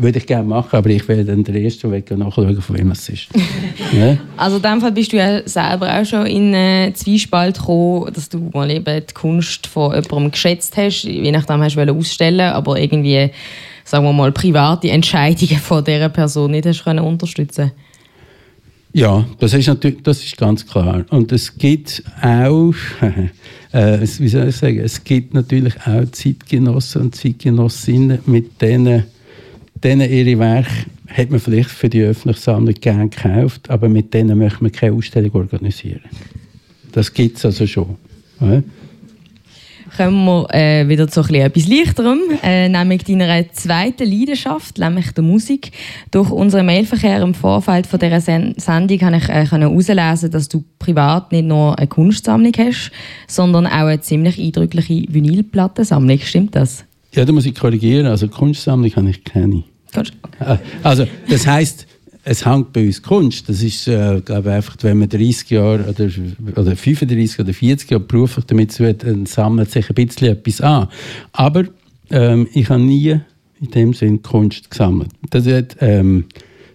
[0.00, 3.08] würde ich gerne machen, aber ich werde dann der Erste Weg nachschauen, von wem es
[3.08, 3.28] ist.
[3.92, 4.16] ja?
[4.36, 8.28] Also in dem Fall bist du ja selber auch schon in einen Zwiespalt gekommen, dass
[8.28, 12.78] du mal eben die Kunst von jemandem geschätzt hast, je nachdem hast du ausstellen aber
[12.78, 13.30] irgendwie,
[13.84, 17.72] sagen wir mal, private Entscheidungen von dieser Person nicht hast können unterstützen
[18.92, 21.04] ja, das ist natürlich, das ist ganz klar.
[21.10, 22.74] Und es gibt auch,
[23.72, 29.04] äh, wie soll ich sagen, es gibt natürlich auch Zeitgenossen und Zeitgenossinnen, mit denen,
[29.82, 34.38] denen ihre Werke hat man vielleicht für die öffentliche Sammlung gerne gekauft, aber mit denen
[34.38, 36.02] möchte man keine Ausstellung organisieren.
[36.92, 37.96] Das gibt es also schon.
[38.40, 38.62] Ja?
[39.98, 45.72] Kommen wir äh, wieder zu etwas Leichterem, äh, nämlich deiner zweiten Leidenschaft, nämlich der Musik.
[46.12, 50.62] Durch unseren Mailverkehr im Vorfeld von dieser Sen Sendung habe ich äh, herauslesen, dass du
[50.78, 52.92] privat nicht nur eine Kunstsammlung hast,
[53.26, 56.20] sondern auch eine ziemlich eindrückliche Vinylplattensammlung.
[56.20, 56.84] Stimmt das?
[57.14, 58.06] Ja, da muss ich korrigieren.
[58.06, 59.64] Also Kunstsammlung habe ich keine.
[59.96, 60.12] Okay.
[60.38, 61.87] Äh, also das heißt
[62.28, 63.48] es hängt bei uns Kunst.
[63.48, 66.10] Das ist, äh, glaube einfach, wenn man 30 Jahre oder,
[66.60, 70.88] oder 35 oder 40 Jahre beruflich damit zu tun sammelt sich ein bisschen etwas an.
[71.32, 71.64] Aber
[72.10, 73.18] ähm, ich habe nie
[73.60, 75.08] in dem Sinn Kunst gesammelt.
[75.30, 76.26] Das hat ähm,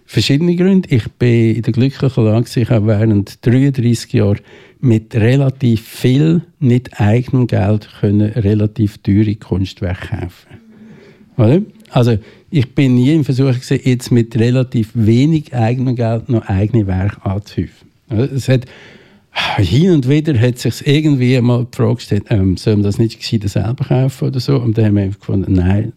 [0.04, 0.88] verschiedene Gründe.
[0.92, 4.40] Ich bin in der glücklichen Lage, ich habe während 33 Jahren
[4.80, 10.18] mit relativ viel, nicht eigenem Geld können relativ teure Kunstwerke
[11.36, 11.64] kaufen.
[11.90, 12.18] Also
[12.54, 17.24] ich bin nie im Versuch gewesen, jetzt mit relativ wenig eigenem Geld noch eigene Werke
[17.26, 17.88] anzuhäufen.
[18.08, 18.66] Es hat,
[19.56, 23.18] hin und wieder hat sich irgendwie mal die Frage gestellt, ähm, soll man das nicht
[23.18, 24.56] gescheiter selber kaufen oder so?
[24.60, 25.92] Und dann haben wir gefunden, nein,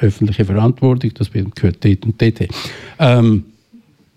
[0.00, 2.48] öffentliche Verantwortung, das gehört dort und dort.
[2.98, 3.44] Ähm,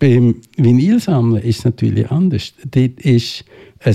[0.00, 2.54] beim Vinylsammeln ist es natürlich anders.
[2.64, 3.44] Dort ist
[3.84, 3.94] ein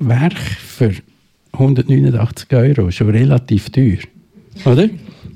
[0.00, 0.94] Werk für
[1.52, 3.98] 189 Euro schon relativ teuer.
[4.64, 4.88] Oder?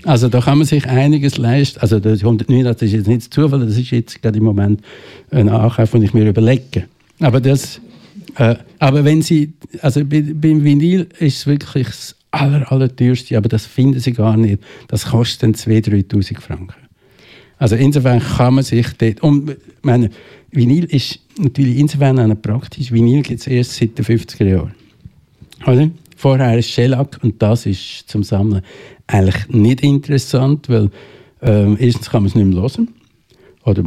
[0.04, 1.80] Also da kann man sich einiges leisten.
[1.80, 4.80] Also das 189 ist jetzt nicht Zufall, das ist jetzt gerade im Moment
[5.30, 6.84] ein Ankauf, den ich mir überlege.
[7.20, 7.80] Aber das,
[8.36, 12.90] äh, aber wenn Sie, also bei, beim Vinyl ist es wirklich das aller, aller
[13.32, 14.62] aber das finden Sie gar nicht.
[14.88, 16.74] Das kostet dann 2'000, 3'000 Franken.
[17.58, 20.10] Also insofern kann man sich dort, und meine,
[20.50, 22.90] Vinyl ist natürlich insofern auch praktisch.
[22.90, 24.74] Vinyl gibt es erst seit den 50er Jahren.
[25.66, 25.90] Oder?
[26.22, 28.62] Vorher ist Shellac und das ist zum Sammeln
[29.08, 30.88] eigentlich nicht interessant, weil
[31.42, 32.94] ähm, erstens kann man es nicht mehr hören
[33.64, 33.82] oder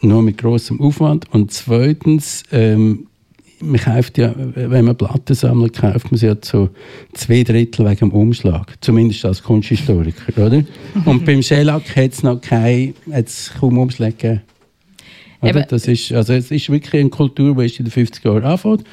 [0.00, 1.26] nur mit großem Aufwand.
[1.34, 3.08] Und zweitens, ähm,
[3.60, 6.70] man kauft ja, wenn man Platten sammelt, kauft man sie ja zu
[7.12, 8.76] zwei Drittel wegen dem Umschlag.
[8.80, 10.64] Zumindest als Kunsthistoriker, oder?
[11.04, 14.40] Und beim Shellac hat es noch kein, hat's kaum Umschläge
[15.42, 15.64] gegeben.
[15.68, 18.84] Das ist, also es ist wirklich eine Kultur, die in den 50er Jahren anfängt.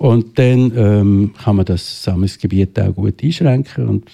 [0.00, 4.10] Und dann ähm, kann man das Sammlungsgebiet auch gut einschränken und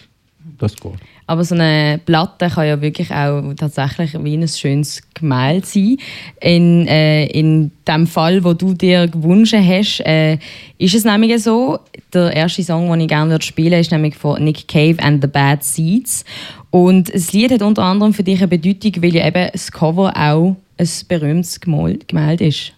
[0.59, 0.91] das geht.
[1.29, 5.97] Aber so eine Platte kann ja wirklich auch tatsächlich wie ein schönes Gemälde sein.
[6.41, 10.39] In, äh, in dem Fall, wo du dir gewünscht hast, äh,
[10.79, 11.79] ist es nämlich so,
[12.13, 15.63] der erste Song, den ich gerne spielen ist nämlich von Nick Cave and the Bad
[15.63, 16.25] Seeds.
[16.73, 20.13] Und das Lied hat unter anderem für dich eine Bedeutung, weil ja eben das Cover
[20.17, 22.73] auch ein berühmtes Gemälde ist.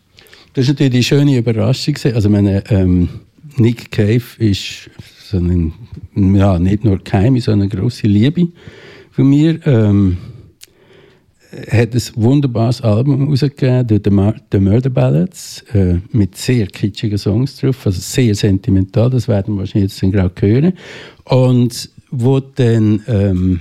[0.59, 1.94] Das ist natürlich die schöne Überraschung.
[2.12, 3.09] Also meine, ähm,
[3.59, 4.90] Nick Cave ist
[5.31, 5.73] so ein,
[6.16, 8.49] ja, nicht nur Keime, sondern eine grosse Liebe
[9.12, 9.64] von mir.
[9.66, 10.16] Ähm,
[11.71, 14.01] hat ein wunderbares Album herausgegeben, The,
[14.51, 19.61] The Murder Ballads, äh, mit sehr kitschigen Songs drauf, also sehr sentimental, das werden wir
[19.61, 20.73] wahrscheinlich jetzt gerade hören.
[21.23, 23.61] Und wo dann, ähm,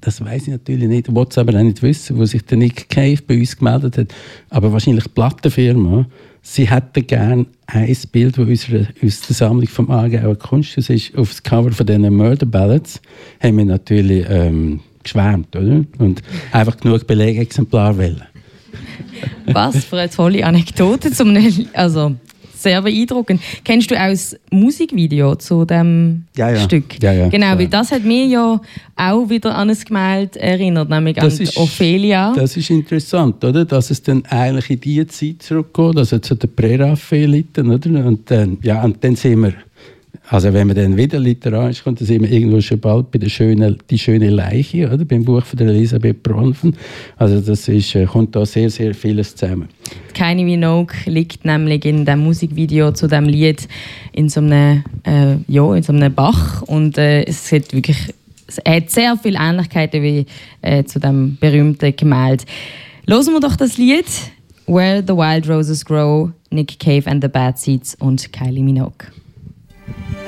[0.00, 2.88] das weiß ich natürlich nicht, wollte es aber auch nicht wissen, wo sich der Nick
[2.88, 4.14] Cave bei uns gemeldet hat,
[4.50, 6.06] aber wahrscheinlich die Plattenfirma,
[6.42, 8.48] sie hätten gerne ein Bild, das
[9.04, 13.00] aus der Sammlung vom Aargauer Kunst das ist, auf das Cover von diesen Murder Ballads,
[13.40, 15.84] haben wir natürlich ähm, geschwärmt, oder?
[15.98, 18.22] Und einfach genug Belegexemplar wählen.
[19.46, 21.36] Was für eine tolle Anekdote zum
[21.72, 22.14] also
[22.62, 23.40] sehr beeindruckend.
[23.64, 26.60] Kennst du auch das Musikvideo zu dem ja, ja.
[26.60, 27.02] Stück?
[27.02, 28.60] Ja, ja, genau, weil das hat mir ja
[28.96, 32.32] auch wieder an ein Gemälde erinnert, nämlich das an ist, Ophelia.
[32.34, 33.64] Das ist interessant, oder?
[33.64, 38.06] Dass es dann eigentlich in die Zeit zurückgeht, also zu den Präraffaeliten, oder?
[38.06, 39.54] Und dann, ja, und dann sind wir
[40.30, 43.30] also wenn man dann wieder literarisch kommt, dann sind wir irgendwo schon bald bei der
[43.30, 45.04] schönen, die schöne Leiche, oder?
[45.04, 46.76] beim Buch von Elisabeth Bronfen.
[47.16, 49.68] Also das ist, äh, kommt da sehr, sehr vieles zusammen.
[50.12, 53.68] Kylie Minogue liegt nämlich in dem Musikvideo zu dem Lied
[54.12, 57.98] in so einem, äh, ja, in so einem Bach und äh, es hat wirklich
[58.46, 60.26] es hat sehr viele Ähnlichkeiten wie
[60.62, 62.44] äh, zu dem berühmten Gemälde.
[63.06, 64.06] Hören wir doch das Lied
[64.66, 69.06] Where the Wild Roses Grow, Nick Cave and the Bad Seeds und Kylie Minogue.
[69.88, 70.27] Bye.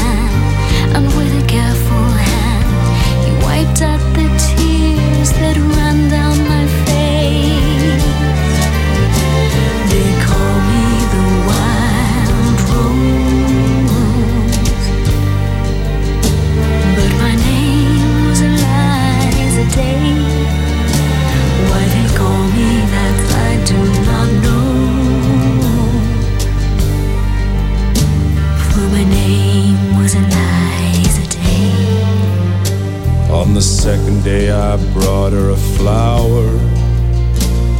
[33.31, 36.47] On the second day, I brought her a flower.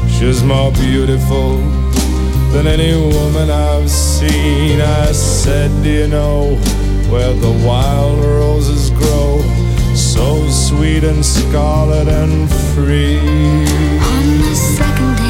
[0.09, 1.57] She was more beautiful
[2.51, 4.81] than any woman I've seen.
[4.81, 6.55] I said, Do you know
[7.09, 9.30] where the wild roses grow?
[10.13, 13.19] So sweet and scarlet and free.
[13.19, 15.20] On the second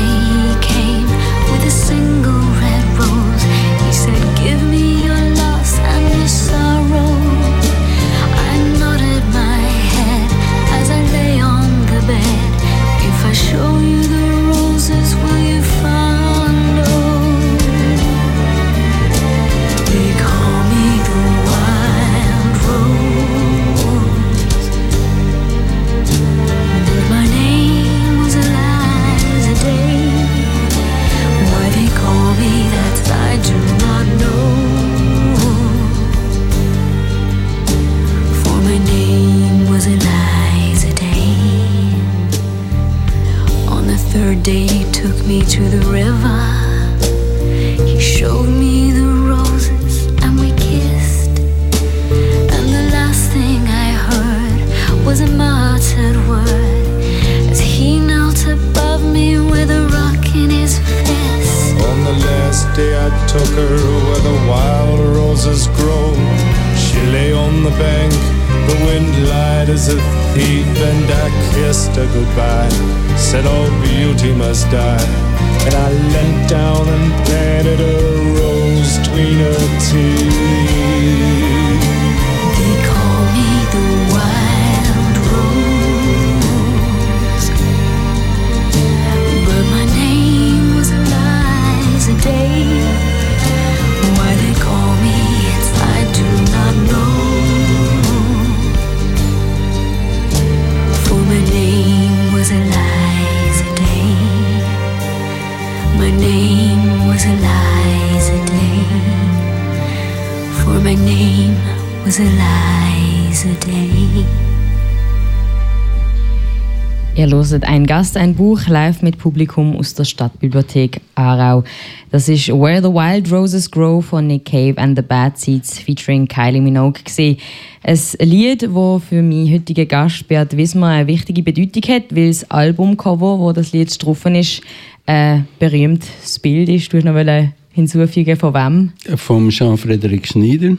[117.51, 121.63] hört ein Gast, ein Buch live mit Publikum aus der Stadtbibliothek Aarau.
[122.11, 126.27] Das ist Where the Wild Roses Grow von Nick Cave and the Bad Seeds featuring
[126.27, 127.37] Kylie Minogue gesehen.
[127.83, 132.49] Ein Lied, das für meinen heutigen Gast Beat Wismar eine wichtige Bedeutung hat, weil das
[132.49, 134.61] Albumcover, wo das Lied drauf ist,
[135.05, 136.93] ein berühmtes Bild ist.
[136.93, 138.93] Du hast noch hinzufügen von wem?
[139.17, 140.77] Vom Jean-Frédéric Schneider.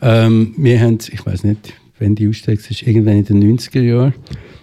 [0.00, 4.12] Ähm, wir haben, ich weiß nicht, wenn die Ausstellung ist, irgendwann in den 90er Jahren.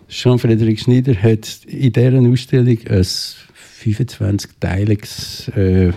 [0.10, 3.06] Jean-Frédéric Schneider hat in dieser Ausstellung ein
[3.84, 5.94] 25-teiliges äh,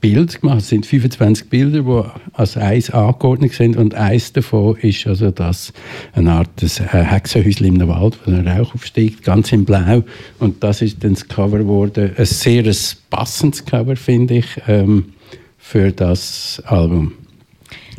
[0.00, 0.60] Bild gemacht.
[0.60, 5.74] Es sind 25 Bilder, die als eins angeordnet sind und eins davon ist also das
[6.14, 10.02] eine Art des, Hexenhäuschen im Wald, wo der Rauch aufsteigt, ganz in Blau.
[10.38, 12.12] Und das ist dann das Cover geworden.
[12.16, 12.76] Ein sehr ein
[13.10, 15.12] passendes Cover, finde ich, ähm,
[15.58, 17.12] für das Album.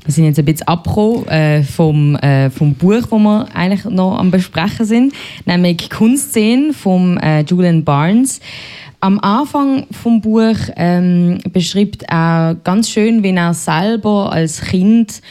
[0.03, 4.17] Wir sind jetzt ein bisschen abgekommen äh, vom, äh, vom Buch, das wir eigentlich noch
[4.17, 5.13] am Besprechen sind,
[5.45, 8.39] nämlich Kunstszenen von äh, Julian Barnes.
[8.99, 15.21] Am Anfang vom Buch ähm, beschreibt er ganz schön, wie er selber als Kind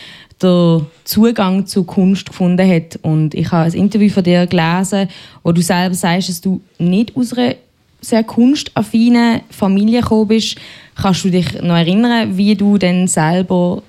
[0.40, 2.98] den Zugang zur Kunst gefunden hat.
[3.02, 5.08] Und ich habe ein Interview von dir gelesen,
[5.42, 7.56] wo du selber sagst, dass du nicht aus einer
[8.00, 10.56] sehr kunstaffinen Familie gekommen bist.
[10.94, 13.82] Kannst du dich noch erinnern, wie du denn selber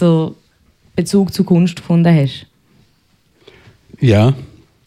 [0.00, 0.30] den
[0.94, 2.46] Bezug zur Kunst gefunden hast?
[4.00, 4.34] Ja,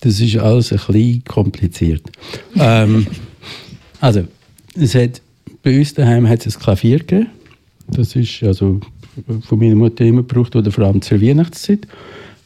[0.01, 2.03] das ist alles ein bisschen kompliziert.
[2.55, 3.07] ähm,
[3.99, 4.23] also,
[4.75, 5.21] es hat,
[5.63, 7.27] bei uns daheim hat es ein Klavier gegeben.
[7.87, 8.79] Das ist also
[9.41, 11.87] von meiner Mutter immer gebraucht, oder vor allem zur Weihnachtszeit.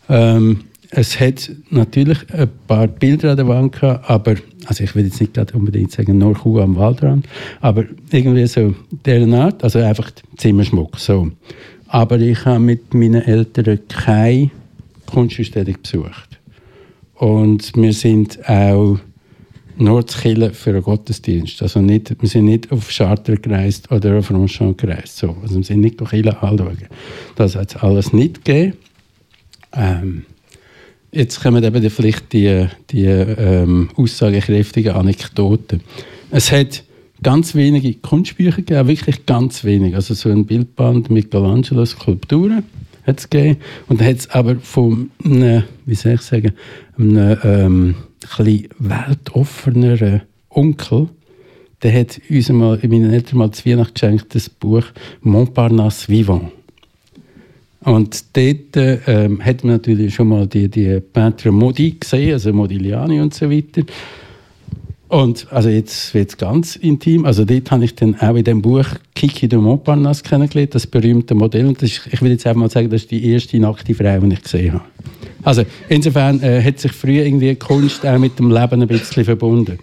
[0.09, 0.61] Ähm,
[0.95, 5.19] es hat natürlich ein paar Bilder an der Wand gehabt, aber, also ich will jetzt
[5.19, 7.27] nicht unbedingt sagen, nur Kuh am Waldrand,
[7.61, 11.31] aber irgendwie so deren Art, also einfach Zimmerschmuck, so.
[11.93, 14.49] Aber ich habe mit meinen Eltern keine
[15.05, 16.39] Kunstausstellung besucht.
[17.13, 18.97] Und wir sind auch
[19.77, 21.61] nur zu Chile für einen Gottesdienst.
[21.61, 25.17] Also nicht, wir sind nicht auf Charter gereist oder auf Ronchamp gereist.
[25.17, 25.37] So.
[25.43, 26.79] Also wir sind nicht durch Chile anschauen.
[27.35, 28.73] Das hat es alles nicht gegeben.
[29.73, 30.25] Ähm,
[31.11, 35.81] jetzt kommen eben vielleicht die, die ähm, aussagekräftigen Anekdoten.
[36.31, 36.83] Es hat
[37.23, 39.95] ganz wenige Kunstbücher gegeben, wirklich ganz wenig.
[39.95, 42.63] Also so ein Bildband Michelangelo Skulpturen
[43.05, 43.59] hat es gegeben.
[43.87, 46.53] Und dann hat es aber von einem, wie soll ich sagen,
[46.97, 47.95] einem ähm,
[48.37, 51.09] ein weltoffeneren Onkel,
[51.81, 54.85] der hat uns mal, meinen Eltern mal zu Weihnachten geschenkt, das Buch
[55.21, 56.51] Montparnasse Vivant.
[57.81, 63.19] Und dort ähm, hat man natürlich schon mal die, die Peintre Modi gesehen, also Modigliani
[63.19, 63.81] und so weiter.
[65.13, 67.25] Und also jetzt wird es ganz intim.
[67.25, 71.35] Also dort habe ich dann auch in dem Buch Kiki de Montparnasse kennengelernt, das berühmte
[71.35, 71.67] Modell.
[71.67, 74.33] Und ist, ich will jetzt einfach mal sagen, das ist die erste nackte Frau, die
[74.33, 74.85] ich gesehen habe.
[75.43, 79.77] Also insofern äh, hat sich früher irgendwie Kunst auch mit dem Leben ein bisschen verbunden.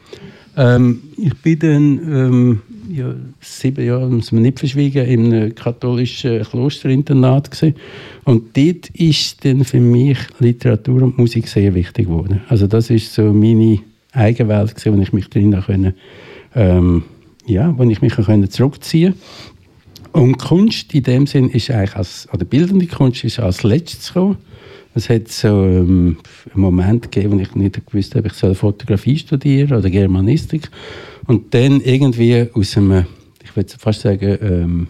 [0.57, 6.43] Ähm, ich bin dann ähm, ja, sieben Jahre, muss man nicht verschwiegen, in einem katholischen
[6.43, 7.77] Klosterinternat gewesen.
[8.25, 12.41] Und dort ist dann für mich Literatur und Musik sehr wichtig geworden.
[12.49, 13.79] Also das ist so meine
[14.13, 15.95] Eigenwelt gewesen, wo ich mich drin können,
[16.55, 17.05] ähm,
[17.47, 19.15] ja, wo ich mich können zurückziehen
[20.13, 24.39] Und Kunst in dem Sinn ist eigentlich als, oder bildende Kunst ist als letztes gekommen.
[24.95, 26.17] Es hat so ähm,
[26.53, 30.69] einen Moment gegeben, wo ich nicht gewusst habe, ich soll Fotografie studieren oder Germanistik.
[31.27, 33.07] Und dann irgendwie aus einem,
[33.45, 34.89] ich würde fast sagen, ähm,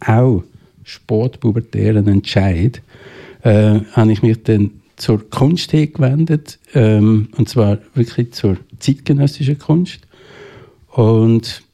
[0.00, 0.42] auch
[0.82, 2.82] sportpubertären Entscheid,
[3.42, 9.98] äh, habe ich mich dann zur Kunst hingewendet, ähm, und zwar wirklich zur zeitgenössischen Kunst.
[10.92, 11.64] Und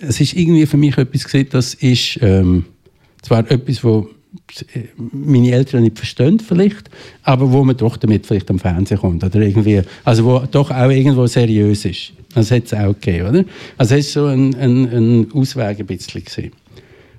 [0.00, 2.64] es ist irgendwie für mich etwas gesehen, das ist ähm,
[3.22, 4.08] zwar etwas, wo
[5.12, 6.90] meine Eltern nicht verstehen vielleicht,
[7.22, 10.90] aber wo man doch damit vielleicht am Fernsehen kommt oder irgendwie, also wo doch auch
[10.90, 12.12] irgendwo seriös ist.
[12.34, 13.44] Das hat es auch gegeben, oder?
[13.78, 16.52] Also es ist so ein, ein, ein Ausweg ein bisschen gesehen.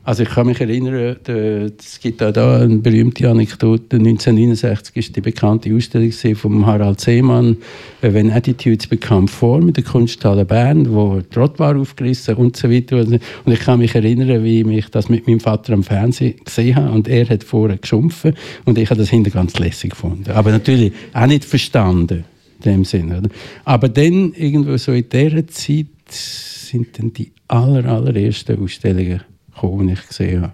[0.05, 3.95] Also ich kann mich erinnern, es gibt auch da eine berühmte Anekdote.
[3.95, 7.57] 1969 ist die bekannte Ausstellung von Harald Seemann,
[8.03, 12.69] äh, «When Attitudes Become Form» mit der Kunsthalle Bern, wo Trott war aufgerissen und so
[12.69, 12.97] weiter.
[12.97, 16.91] Und ich kann mich erinnern, wie ich das mit meinem Vater am Fernsehen gesehen habe
[16.91, 18.35] und er hat vorher geschumpfen
[18.65, 20.29] und ich habe das hinter ganz lässig gefunden.
[20.29, 22.25] Aber natürlich auch nicht verstanden
[22.63, 23.23] in dem Sinne.
[23.63, 29.21] Aber dann irgendwo so in dieser Zeit sind dann die aller, allerersten Ausstellungen
[29.55, 30.53] gekommen, die ich gesehen habe.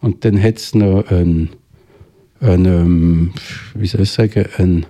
[0.00, 1.50] Und dann hat es noch einen,
[2.40, 3.32] einen, ähm,
[3.74, 4.86] wie soll ich sagen, einen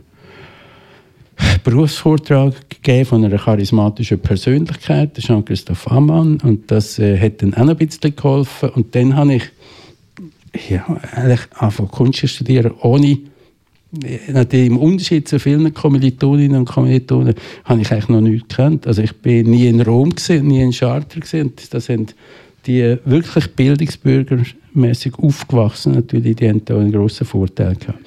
[1.65, 7.77] Berufsvortrag gegeben von einer charismatischen Persönlichkeit, Jean-Christophe Ammann, und das äh, hat dann auch ein
[7.77, 8.71] bisschen geholfen.
[8.71, 9.45] Und dann habe ich
[10.71, 13.19] ja, eigentlich angefangen Kunst zu studieren, ohne
[14.29, 17.35] Natürlich im Unterschied zu vielen Kommilitoninnen und Kommilitonen
[17.65, 18.87] habe ich eigentlich noch nichts gekannt.
[18.87, 21.53] Also ich bin nie in Rom gesehen, nie in Charter gesehen.
[21.71, 22.15] Das sind
[22.67, 27.99] die wirklich bildungsbürgermäßig aufgewachsen natürlich, die haben da einen grossen Vorteil gehabt.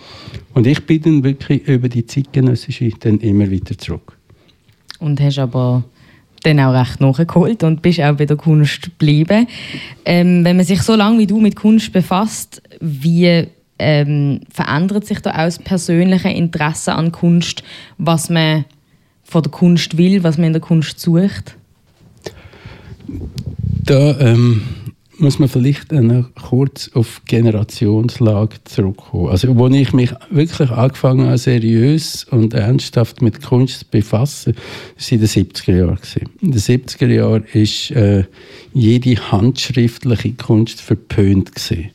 [0.53, 4.17] Und ich bin dann wirklich über die zeitgenössische dann immer wieder zurück.
[4.99, 5.83] Und hast aber
[6.43, 9.47] dann auch recht nachgeholt und bist auch bei der Kunst geblieben.
[10.05, 13.47] Ähm, wenn man sich so lange wie du mit Kunst befasst, wie
[13.79, 17.63] ähm, verändert sich da auch das persönliche Interesse an Kunst,
[17.97, 18.65] was man
[19.23, 21.57] von der Kunst will, was man in der Kunst sucht?
[23.86, 24.63] Da ähm,
[25.19, 25.91] muss man vielleicht
[26.41, 29.29] kurz auf Generationslage zurückkommen.
[29.29, 35.11] Also, wo ich mich wirklich angefangen habe, seriös und ernsthaft mit Kunst zu befassen, war
[35.11, 35.99] in den 70er Jahren.
[36.41, 38.23] In den 70er Jahren war äh,
[38.73, 41.53] jede handschriftliche Kunst verpönt.
[41.53, 41.91] Gewesen.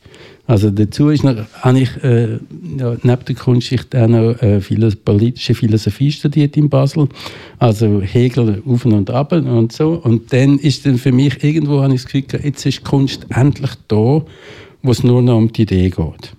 [0.51, 2.33] Also dazu ist noch, habe ich äh,
[2.77, 4.59] ja, neben der Kunstschicht auch noch äh,
[5.05, 7.07] politische Philosophie studiert in Basel.
[7.57, 10.01] Also Hegel auf und ab und so.
[10.03, 13.71] Und dann ist dann für mich irgendwo, habe ich das Gefühl, jetzt ist Kunst endlich
[13.87, 14.25] da,
[14.83, 16.33] wo es nur noch um die Idee geht.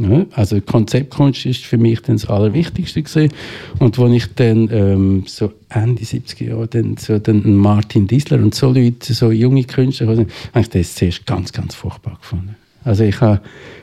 [0.00, 3.32] Ja, also Konzeptkunst ist für mich dann das Allerwichtigste gewesen.
[3.78, 8.56] Und als ich dann ähm, so Ende 70er Jahre dann so dann Martin Diesler und
[8.56, 12.56] so Leute, so junge Künstler, habe ich das zuerst ganz, ganz furchtbar gefunden.
[12.84, 13.40] Also ich habe,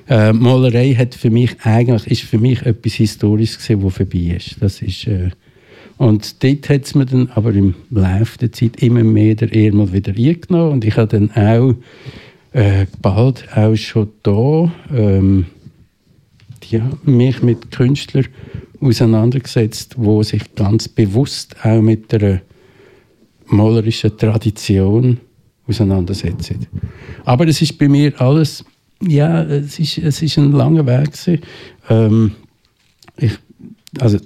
[0.07, 4.55] äh, Malerei hat für mich eigentlich, ist für mich etwas Historisches gewesen, was vorbei ist.
[4.61, 5.29] Das ist äh,
[5.99, 9.91] und dort hat es mir dann aber im Laufe der Zeit immer mehr der Ehrmal
[9.91, 11.75] wieder eingenommen und ich habe dann auch
[12.53, 15.47] äh, bald auch schon da ähm,
[16.69, 18.27] ja, mich mit Künstlern
[18.79, 22.41] auseinandergesetzt, wo sich ganz bewusst auch mit der
[23.47, 25.19] malerischen Tradition
[25.67, 26.67] auseinandersetzen.
[27.25, 28.63] Aber das ist bei mir alles
[29.01, 31.41] ja, es ist, es ist ein langer Weg.
[31.89, 32.31] Ähm,
[33.17, 33.33] ich,
[33.99, 34.17] also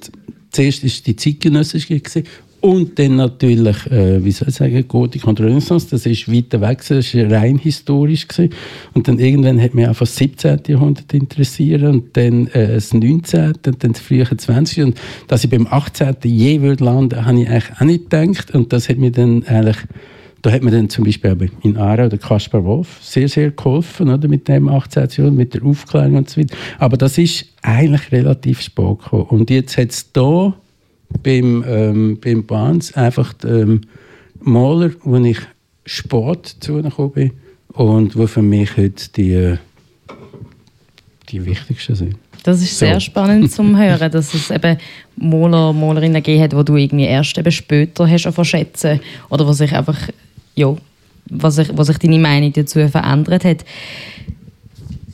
[0.52, 2.02] zuerst war die zeitgenössische
[2.64, 6.82] und dann natürlich, äh, wie soll ich sagen, Gotik und Renaissance, das ist weiter weg,
[6.88, 8.26] das war rein historisch.
[8.26, 8.54] Gewesen.
[8.94, 10.62] Und dann irgendwann hat mich einfach das 17.
[10.68, 13.48] Jahrhundert interessiert und dann äh, das 19.
[13.66, 14.82] und dann das frühe 20.
[14.82, 16.16] Und dass ich beim 18.
[16.24, 18.56] je würde landen, habe ich eigentlich auch nicht gedacht.
[18.56, 19.80] Und das hat mir dann eigentlich
[20.44, 24.28] da hat mir dann zum Beispiel in Aarau der Kaspar Wolf sehr, sehr geholfen, oder,
[24.28, 25.34] mit dem 18.
[25.34, 26.54] mit der Aufklärung und so weiter.
[26.80, 29.24] Aber das ist eigentlich relativ spät gekommen.
[29.30, 30.54] Und jetzt hat es da
[31.24, 33.82] beim, ähm, beim Bahns einfach ähm,
[34.41, 35.39] Maler, wo ich
[35.86, 37.32] Sport zugekommen bin
[37.70, 39.56] und wo für mich heute die,
[41.30, 42.16] die wichtigsten sind.
[42.44, 42.86] Das ist so.
[42.86, 44.78] sehr spannend zum Hören, dass es eben
[45.16, 49.74] Maler, Malerinnen gegeben hat, wo du irgendwie erst eben später hast verschätzen oder was sich
[49.74, 49.98] einfach
[50.56, 50.76] ja,
[51.30, 53.66] was sich, was sich deine Meinung dazu verändert hat.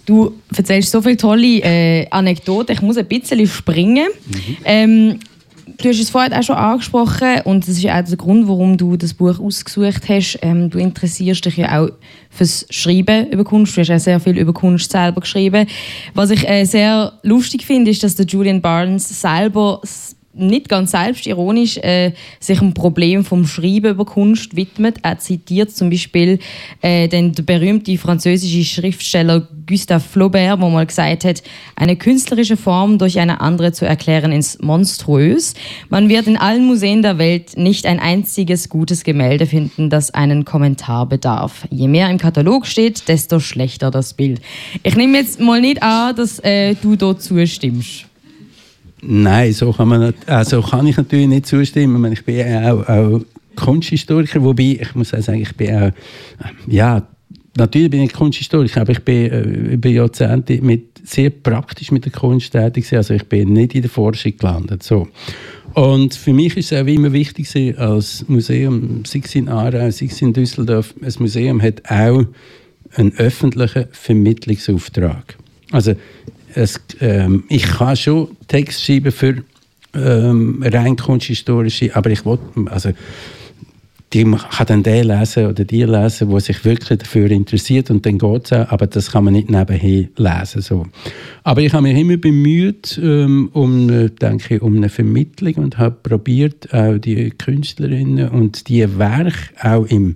[0.06, 2.74] Du erzählst so viele tolle äh, Anekdoten.
[2.74, 4.08] Ich muss ein bisschen springen.
[4.26, 4.58] Mhm.
[4.66, 5.20] Ähm,
[5.78, 8.98] du hast es vorhin auch schon angesprochen und das ist auch der Grund, warum du
[8.98, 10.40] das Buch ausgesucht hast.
[10.42, 11.90] Ähm, du interessierst dich ja auch
[12.30, 13.78] fürs Schreiben über Kunst.
[13.78, 15.68] Du hast auch sehr viel über Kunst selber geschrieben.
[16.16, 19.82] Was ich äh, sehr lustig finde, ist, dass der Julian Barnes selber
[20.40, 24.98] nicht ganz selbstironisch äh, sich ein Problem vom Schreiben über Kunst widmet.
[25.04, 26.40] Er zitiert zum Beispiel
[26.82, 31.44] äh, den berühmten französischen Schriftsteller Gustave Flaubert, wo mal gesagt hat,
[31.76, 35.54] eine künstlerische Form durch eine andere zu erklären ist monströs.
[35.90, 40.46] Man wird in allen Museen der Welt nicht ein einziges gutes Gemälde finden, das einen
[40.46, 41.68] Kommentar bedarf.
[41.70, 44.42] Je mehr im Katalog steht, desto schlechter das Bild.
[44.84, 48.09] Ich nehme jetzt mal nicht an, dass äh, du dort zustimmst.
[49.02, 52.12] Nein, so kann, man, also kann ich natürlich nicht zustimmen.
[52.12, 53.22] Ich bin auch, auch
[53.56, 55.92] Kunsthistoriker, wobei ich muss auch sagen, ich bin auch,
[56.68, 57.08] ja,
[57.58, 59.42] natürlich bin ich Kunsthistoriker, aber ich bin äh,
[59.74, 63.90] über Jahrzehnte mit, sehr praktisch mit der Kunst tätig Also ich bin nicht in der
[63.92, 64.84] Forschung gelandet.
[64.84, 65.08] So.
[65.74, 70.06] Und für mich ist es auch immer wichtig als Museum, sei es in Aarau, sei
[70.06, 72.26] es in Düsseldorf, ein Museum hat auch
[72.96, 75.38] einen öffentlichen Vermittlungsauftrag.
[75.72, 75.94] Also
[76.56, 79.44] es, ähm, ich kann schon Text schreiben für
[79.94, 82.92] ähm, rein kunsthistorische, aber ich wollte, also
[84.14, 88.18] die kann dann der lesen oder die lesen, der sich wirklich dafür interessiert und dann
[88.18, 90.62] geht es auch, aber das kann man nicht nebenher lesen.
[90.62, 90.88] So.
[91.44, 95.78] Aber ich habe mich immer bemüht ähm, um, äh, denke ich, um eine Vermittlung und
[95.78, 100.16] habe probiert, auch die Künstlerinnen und die Werke auch im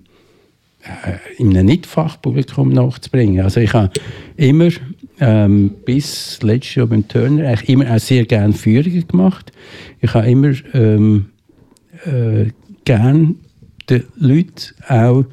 [0.83, 3.41] äh, in einem Nicht-Fachpublikum nachzubringen.
[3.41, 3.91] Also ich habe
[4.35, 4.69] immer
[5.19, 9.51] ähm, bis letztes Jahr beim Turner eigentlich immer auch sehr gerne Führungen gemacht.
[10.01, 11.27] Ich habe immer ähm,
[12.05, 12.47] äh,
[12.85, 13.35] gerne
[13.89, 15.25] den Leuten auch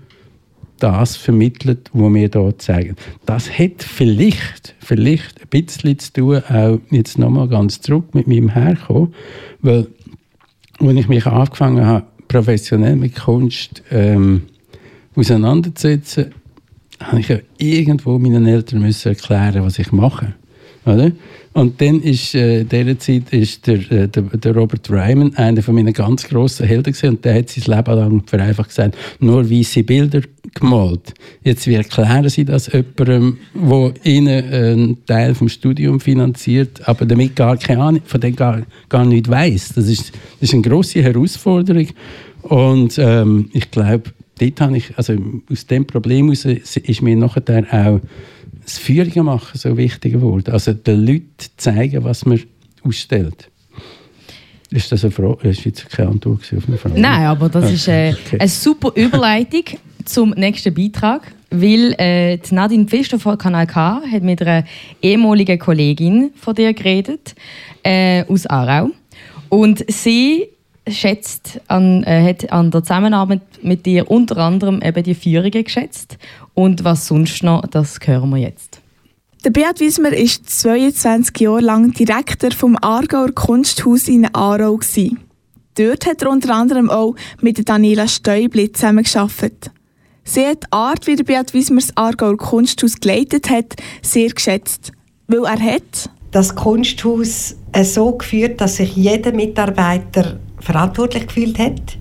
[0.79, 2.97] das vermittelt, was wir hier zeigen.
[3.27, 8.49] Das hat vielleicht, vielleicht ein bisschen zu tun, auch jetzt nochmal ganz zurück mit meinem
[8.49, 9.15] Herkommen,
[9.61, 9.87] weil
[10.79, 14.43] als ich mich angefangen habe, professionell mit Kunst ähm,
[15.15, 16.33] auseinanderzusetzen,
[17.01, 20.35] habe ich ja irgendwo meinen Eltern müssen erklären, was ich mache.
[20.87, 21.13] Oder?
[21.53, 25.63] Und dann ist äh, in dieser Zeit ist der, äh, der, der, Robert Ryman einer
[25.63, 29.51] von meinen ganz grossen Helden gewesen, und der hat sein Leben lang vereinfacht gesagt, nur
[29.51, 30.23] weiße Bilder
[30.55, 31.13] gemalt.
[31.43, 37.35] Jetzt, wie erklären Sie das jemandem, der Ihnen einen Teil vom Studium finanziert, aber damit
[37.37, 39.73] gar keine Ahnung, von dem gar, gar nicht weiß.
[39.75, 41.89] Das ist, das ist eine grosse Herausforderung
[42.43, 45.15] und ähm, ich glaube, dort habe ich, also
[45.51, 48.01] aus dem Problem heraus ist mir nachher auch
[48.65, 50.53] das Führungen machen so wichtig geworden.
[50.53, 51.27] Also den Leuten
[51.57, 52.41] zeigen, was man
[52.83, 53.51] ausstellt.
[54.71, 55.49] Ist das eine Frage?
[55.49, 57.01] Das jetzt keine Antwort auf eine Frage.
[57.01, 58.39] Nein, aber das ist äh, okay.
[58.39, 59.65] eine super Überleitung
[60.05, 64.65] zum nächsten Beitrag, weil äh, Nadine Pfister von Kanal K hat mit einer
[65.03, 67.35] ehemaligen Kollegin von dir geredet
[67.83, 68.91] äh, aus Aarau
[69.49, 70.49] und sie
[70.89, 76.19] schätzt an, äh, hat an der Zusammenarbeit mit dir unter anderem eben die Führungen geschätzt.
[76.55, 78.81] Und was sonst noch, das hören wir jetzt.
[79.45, 84.79] Der Beat Wiesmer war 22 Jahre lang Direktor vom Aargauer Kunsthaus in Aarau.
[85.79, 89.71] Dort hat er unter anderem auch mit Daniela Stäubli zusammengearbeitet.
[90.25, 94.93] Sie hat die Art, wie der Beat Wiesmer das Aargauer Kunsthaus geleitet hat, sehr geschätzt.
[95.27, 101.99] Weil er hat das Kunsthaus so geführt, dass sich jeder Mitarbeiter verantwortlich gefühlt hat.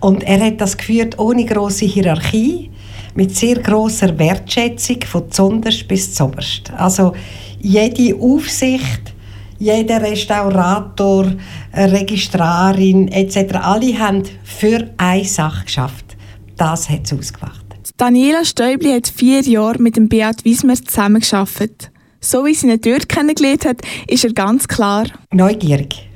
[0.00, 2.70] Und er hat das geführt ohne große Hierarchie,
[3.14, 6.72] mit sehr großer Wertschätzung von zunderst bis zoberst.
[6.76, 7.12] Also
[7.60, 9.14] jede Aufsicht,
[9.58, 11.26] jeder Restaurator,
[11.74, 13.54] Registrarin etc.
[13.62, 16.16] Alle haben für eine Sache geschafft.
[16.56, 17.62] Das hat es ausgemacht.
[17.96, 21.90] Daniela Stäubli hat vier Jahre mit dem Beat Wiesmer zusammengearbeitet.
[22.20, 26.11] So wie sie ihn dort kennengelernt hat, ist er ganz klar neugierig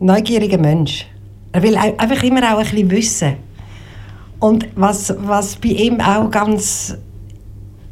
[0.00, 1.06] neugieriger Mensch.
[1.52, 3.36] Er will einfach immer auch ein bisschen wissen.
[4.38, 6.96] Und was, was bei ihm auch ganz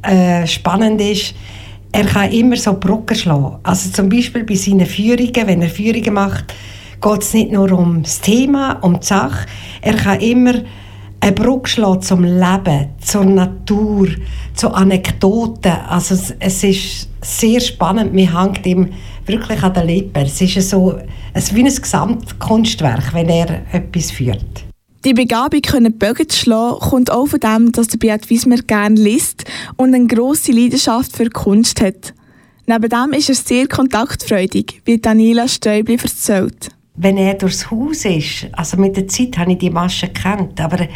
[0.03, 1.35] äh, spannend ist,
[1.93, 3.59] er kann immer so Brücken schlagen.
[3.63, 6.55] Also zum Beispiel bei seinen Führungen, wenn er Führungen macht,
[7.01, 9.47] geht es nicht nur um das Thema, um die Sache.
[9.83, 10.55] Er kann immer
[11.21, 14.09] eine Brücke schlagen zum Leben, zur Natur,
[14.55, 15.73] zu Anekdoten.
[15.89, 18.15] Also es, es ist sehr spannend.
[18.15, 18.91] Man hängt ihm
[19.29, 20.23] wirklich an den Lippen.
[20.25, 20.99] Es ist so
[21.35, 24.65] es wie ein Gesamtkunstwerk, wenn er etwas führt.
[25.05, 29.01] Die Begabung, können Bögen zu schlagen, kommt auch von dem, dass der Beat Wiesmer gerne
[29.01, 29.45] liest
[29.77, 32.15] und eine grosse Leidenschaft für Kunst hat.
[32.67, 36.71] Neben dem ist er sehr kontaktfreudig, wie Daniela Stäubli erzählt.
[36.97, 40.89] Wenn er durchs Haus ist, also mit der Zeit habe ich die Masche gekannt, aber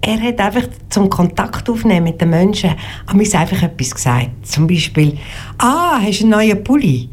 [0.00, 2.70] er hat einfach zum Kontakt aufnehmen mit den Menschen,
[3.06, 4.46] an mich einfach etwas gesagt.
[4.46, 5.18] Zum Beispiel,
[5.58, 7.10] ah, hast du einen neuen Pulli?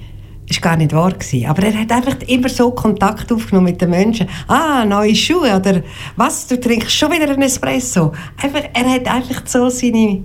[0.49, 1.45] Ist gar nicht wahr gewesen.
[1.45, 4.27] Aber er hat einfach immer so Kontakt aufgenommen mit den Menschen.
[4.47, 5.81] Ah, neue Schuhe oder
[6.15, 8.13] was, du trinkst schon wieder einen Espresso.
[8.41, 10.23] Einfach, er hat einfach so seine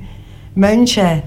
[0.54, 1.22] Menschen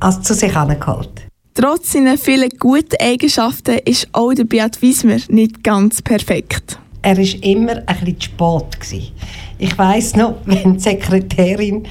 [0.00, 1.26] als zu sich angeholt.
[1.54, 6.78] Trotz seiner vielen guten Eigenschaften ist auch der Beat Wiesmer nicht ganz perfekt.
[7.00, 8.80] Er war immer ein bisschen zu spät.
[8.80, 9.12] Gewesen.
[9.58, 11.86] Ich weiss noch, wenn die Sekretärin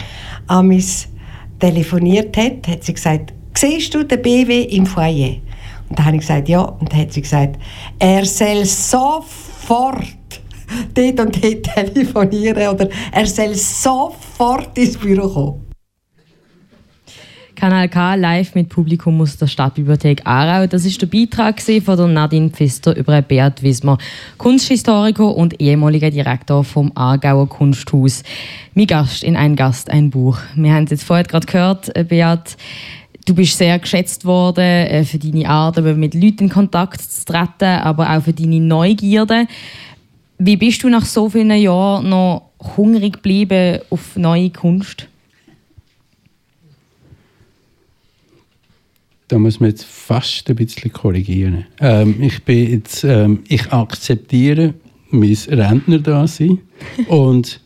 [0.47, 1.07] an mich
[1.59, 5.38] telefoniert hat, hat sie gesagt, siehst du den BW im Foyer?
[5.93, 6.61] Und dann habe ich gesagt, ja.
[6.61, 7.59] Und dann hat sie gesagt,
[7.99, 10.07] er soll sofort
[10.95, 15.65] dort und dort telefonieren oder er soll sofort ins Büro kommen.
[17.55, 20.65] Kanal K live mit Publikum aus der Stadtbibliothek Aarau.
[20.65, 23.99] Das ist der Beitrag von der Nadine Pfister über Beat Wismar,
[24.39, 28.23] Kunsthistoriker und ehemaliger Direktor vom Aargauer Kunsthaus.
[28.73, 30.39] Mein Gast in Ein Gast, ein Buch.
[30.55, 32.57] Wir haben es jetzt vorher gerade gehört, äh, Beat.
[33.26, 37.63] Du bist sehr geschätzt worden äh, für deine Art, mit Leuten in Kontakt zu treten,
[37.63, 39.47] aber auch für deine Neugierde.
[40.38, 45.07] Wie bist du nach so vielen Jahren noch hungrig geblieben auf neue Kunst?
[49.34, 51.65] da muss man jetzt fast ein bisschen korrigieren.
[51.80, 54.76] Ähm, ich bin jetzt, ähm, ich akzeptiere
[55.09, 56.59] mein Rentner da sein
[57.07, 57.59] und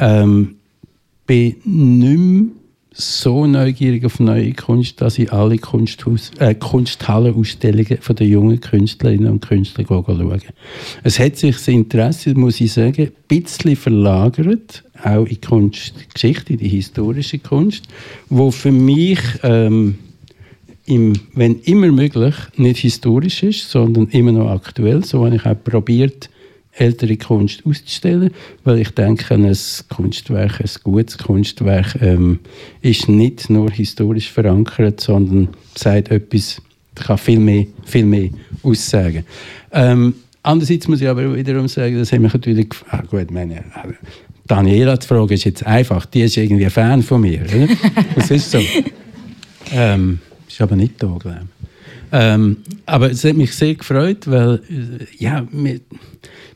[0.00, 0.56] ähm,
[1.24, 2.61] bin nicht mehr
[2.94, 9.30] so neugierig auf neue Kunst, dass ich alle Kunsthaus, äh, Kunsthallenausstellungen von den jungen Künstlerinnen
[9.30, 10.38] und Künstlern schaue.
[11.02, 16.52] Es hat sich das Interesse, muss ich sagen, ein bisschen verlagert, auch in die Kunstgeschichte,
[16.52, 17.84] in die historische Kunst,
[18.28, 19.98] wo für mich ähm,
[20.84, 25.04] im, wenn immer möglich, nicht historisch ist, sondern immer noch aktuell.
[25.04, 26.28] So habe ich auch probiert,
[26.72, 28.30] ältere Kunst auszustellen,
[28.64, 29.56] weil ich denke, ein
[29.88, 32.40] Kunstwerk, ein gutes Kunstwerk ähm,
[32.80, 36.62] ist nicht nur historisch verankert, sondern sagt etwas,
[36.94, 38.30] kann viel mehr, viel mehr
[38.62, 39.24] aussagen.
[39.72, 43.64] Ähm, andererseits muss ich aber wiederum sagen, das haben mich natürlich, ah gut, meine,
[44.46, 47.68] Daniela zu fragen ist jetzt einfach, die ist irgendwie ein Fan von mir, oder?
[48.14, 48.60] Das ist so.
[49.72, 51.61] Ähm, ist aber nicht da, glaube ich.
[52.14, 55.80] Ähm, aber es hat mich sehr gefreut, weil äh, ja, wir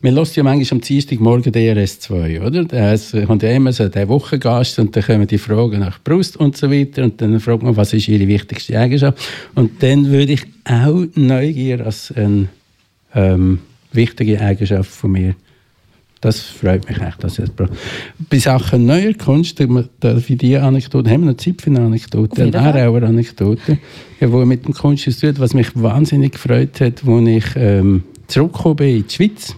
[0.02, 2.64] hören ja manchmal am Dienstagmorgen DRS2, oder?
[2.64, 6.58] Da kommt ja immer so der Wochengast und dann kommen die Fragen nach Brust und
[6.58, 9.18] so weiter und dann fragt man, was ist ihre wichtigste Eigenschaft?
[9.54, 12.48] Und dann würde ich auch Neugier als eine
[13.14, 13.60] ähm,
[13.92, 15.34] wichtige Eigenschaft von mir
[16.20, 17.68] das freut mich echt, dass ich das
[18.30, 19.60] Bei Sachen neuer Kunst,
[20.00, 22.42] darf ich die Anekdote, haben wir noch Zeit für eine Anekdote?
[22.42, 23.78] Eine Aarauer Anekdote,
[24.20, 28.76] ja, wo mit dem Kunst tut, was mich wahnsinnig gefreut hat, als ich ähm, zurückgekommen
[28.76, 29.56] bin in die Schweiz.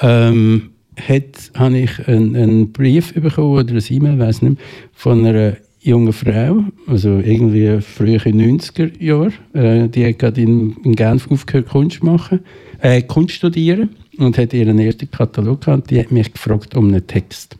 [0.00, 4.60] Ähm, hat, habe ich einen, einen, Brief bekommen oder ein E-Mail, weiß nicht,
[4.94, 10.94] von einer jungen Frau, also irgendwie frühe 90er Jahre, äh, die hat gerade in, in
[10.94, 12.40] Genf aufgehört Kunst machen,
[12.80, 13.90] äh, Kunst studieren
[14.20, 15.90] und hat ihren ersten Katalog gehabt.
[15.90, 17.56] Die hat mich gefragt um einen Text.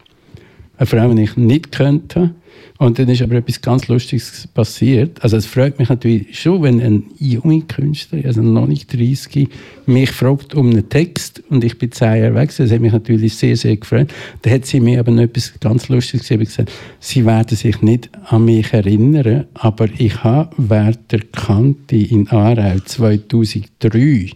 [0.77, 2.35] Eine Frau, die ich nicht könnte,
[2.81, 5.23] und dann ist aber etwas ganz Lustiges passiert.
[5.23, 9.51] Also es freut mich natürlich schon, wenn ein junger Künstler, also noch nicht 30,
[9.85, 12.51] mich fragt um einen Text und ich bin zehn Jahre weg.
[12.57, 14.09] Das hat mich natürlich sehr, sehr gefreut.
[14.41, 16.73] Da hat sie mir aber noch etwas ganz Lustiges gesagt.
[17.01, 22.79] Sie werden sich nicht an mich erinnern, aber ich habe während der Kante in Aarau
[22.79, 24.31] 2003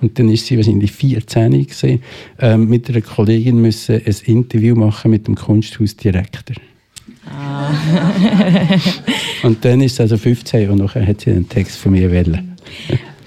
[0.00, 2.00] und dann ist sie wahrscheinlich 14 gesehen,
[2.38, 6.56] äh, mit einer Kollegin müssen ein Interview machen mit dem Kunsthausdirektor.
[7.32, 7.70] Ah.
[9.42, 12.56] und dann ist es also 15 und nachher hat sie einen Text von mir wählen.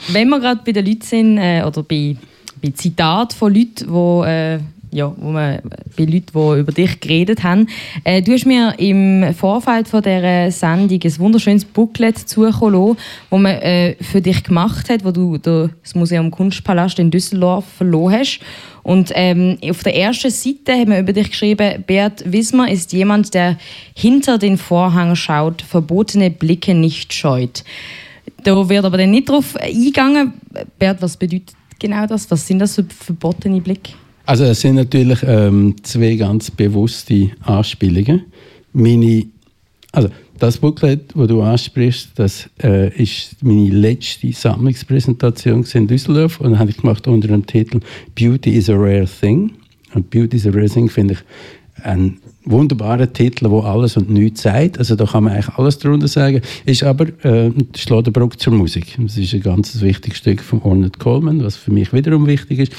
[0.09, 2.15] Wenn wir gerade bei den Leuten sind, äh, oder bei,
[2.61, 4.59] bei Zitaten von Leuten, die äh,
[4.93, 5.59] ja, wo man
[5.97, 7.67] bei Leuten, die über dich geredet haben.
[8.03, 12.97] Äh, du hast mir im Vorfeld von dieser Sendung ein wunderschönes Booklet zukommen lassen,
[13.29, 18.19] das man äh, für dich gemacht hat, wo du das Museum Kunstpalast in Düsseldorf verloren
[18.19, 18.39] hast.
[18.83, 23.33] Und ähm, auf der ersten Seite haben wir über dich geschrieben, Bert Wismar ist jemand,
[23.33, 23.57] der
[23.95, 27.63] hinter den Vorhang schaut, verbotene Blicke nicht scheut.
[28.43, 30.33] Da wird aber dann nicht drauf eingegangen.
[30.77, 32.29] Bert, was bedeutet genau das?
[32.29, 33.93] Was sind das für verbotene Blicke?
[34.25, 38.23] Also es sind natürlich ähm, zwei ganz bewusste Anspielungen.
[38.71, 39.25] Meine,
[39.91, 40.09] also
[40.39, 46.71] das Booklet, das du ansprichst, das äh, ist meine letzte Sammlungspräsentation in Düsseldorf und habe
[46.71, 47.81] ich gemacht unter dem Titel
[48.15, 49.51] Beauty is a Rare Thing.
[49.93, 51.19] Und Beauty is a Rare Thing finde ich
[51.83, 54.77] ein wunderbarer Titel, wo alles und nichts sagt.
[54.77, 56.41] Also da kann man eigentlich alles darunter sagen.
[56.65, 58.97] Ist aber äh, Schlotterbrück zur Musik.
[58.99, 62.73] Das ist ein ganz wichtiges Stück von Ornette Coleman, was für mich wiederum wichtig ist.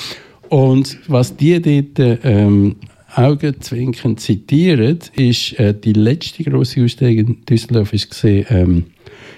[0.48, 2.76] Und was die dort ähm,
[3.14, 8.84] augenzwinkern zitieren, ist äh, die letzte große Ausstellung in Düsseldorf ist ähm,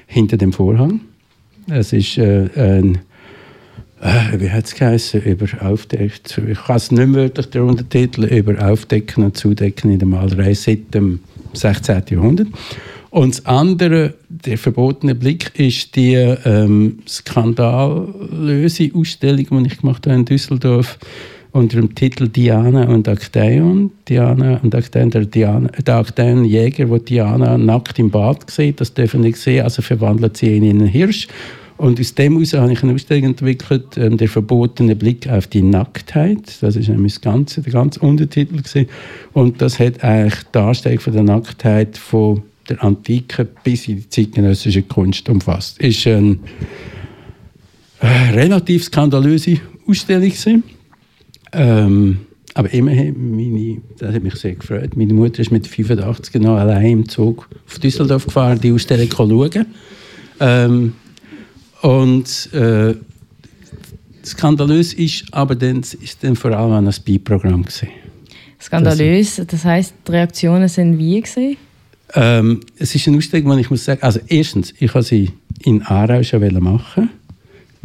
[0.07, 1.01] hinter dem Vorhang.
[1.69, 2.99] Es ist äh, ein
[4.01, 8.25] äh, wie hat es geheißen, über Aufdecken, ich kann es nicht mehr wirklich der Untertitel,
[8.25, 11.21] über Aufdecken und Zudecken in der Malerei seit dem
[11.55, 12.03] 16.
[12.11, 12.49] Jahrhundert.
[13.17, 20.17] Und das andere, der verbotene Blick, ist die ähm, skandalöse Ausstellung, die ich gemacht habe
[20.17, 20.99] in Düsseldorf
[21.51, 23.91] unter dem Titel Diana und Actaeon.
[24.07, 29.23] Diana und Actaeon, der, Diana, der Actaeon-Jäger, der Diana nackt im Bad sieht, das dürfen
[29.23, 31.27] nicht sehen, also verwandelt sie ihn in einen Hirsch.
[31.79, 35.63] Und aus dem heraus habe ich eine Ausstellung entwickelt, ähm, der verbotene Blick auf die
[35.63, 36.59] Nacktheit.
[36.61, 38.89] Das ist nämlich das ganze, der ganze Untertitel gewesen.
[39.33, 44.09] Und das hat eigentlich die Darstellung von der Nacktheit von der Antike bis in die
[44.09, 45.79] zeitgenössische Kunst umfasst.
[45.79, 46.39] Ist eine
[48.01, 50.63] äh, relativ skandalöse Ausstellung.
[51.53, 52.19] Ähm,
[52.55, 54.97] aber immerhin, meine, das hat mich sehr gefreut.
[54.97, 59.67] Meine Mutter ist mit 85 noch allein im Zug auf Düsseldorf gefahren, die Ausstellung schauen.
[60.41, 60.93] Ähm,
[61.83, 62.95] und äh,
[64.25, 67.65] skandalös ist, aber dann ist dann vor allem ein Speed-Programm.
[68.61, 71.57] Skandalös, das heißt, die Reaktionen sind wie gesehen?
[72.15, 75.33] Ähm, es ist eine Ausstellung, wo ich muss sagen, also erstens, ich habe sie
[75.65, 77.11] in Aarau schon machen,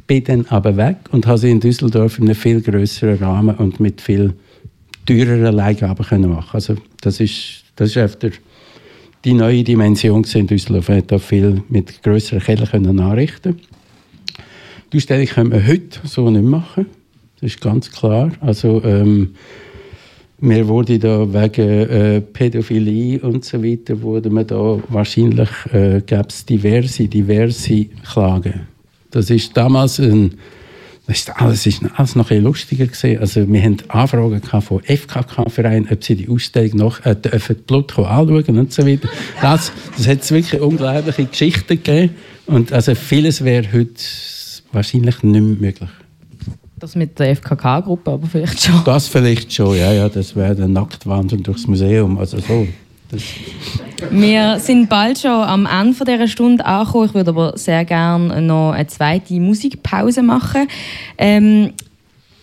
[0.07, 3.79] bin dann aber weg und habe sie in Düsseldorf in einem viel größeren Rahmen und
[3.79, 4.33] mit viel
[5.05, 6.49] teureren Leihgaben können machen.
[6.53, 8.37] Also das ist das ist einfach
[9.23, 10.89] die neue Dimension in Düsseldorf.
[10.89, 13.59] Man hat da viel mit größeren Keller können anrichten.
[14.91, 16.85] Die Ausstellung können wir heute so nicht machen.
[17.39, 18.31] Das ist ganz klar.
[18.41, 19.35] Also ähm,
[20.41, 26.31] mir wurde da wegen äh, Pädophilie und so weiter, wurde man da wahrscheinlich, äh, gab
[26.31, 28.67] es diverse, diverse Klagen.
[29.11, 30.33] Das ist damals ein,
[31.05, 33.19] das ist alles, ist alles noch ein lustiger gewesen.
[33.19, 38.57] Also wir haben Anfragen von FKK-Vereinen, ob sie die Ausstellung noch äh, dürfen Blut anschauen
[38.57, 39.09] und so weiter.
[39.41, 42.15] Das, das hat wirklich unglaubliche Geschichten gegeben
[42.47, 43.93] und also vieles wäre heute
[44.71, 45.89] wahrscheinlich nicht mehr möglich.
[46.81, 48.81] Das mit der FKK-Gruppe aber vielleicht schon.
[48.85, 52.67] Das vielleicht schon, ja, ja, das wäre der Nacktwandern durchs Museum, also so.
[53.11, 53.21] Das
[54.09, 57.05] Wir sind bald schon am Ende dieser Stunde angekommen.
[57.05, 60.67] Ich würde aber sehr gerne noch eine zweite Musikpause machen.
[61.19, 61.73] Ähm,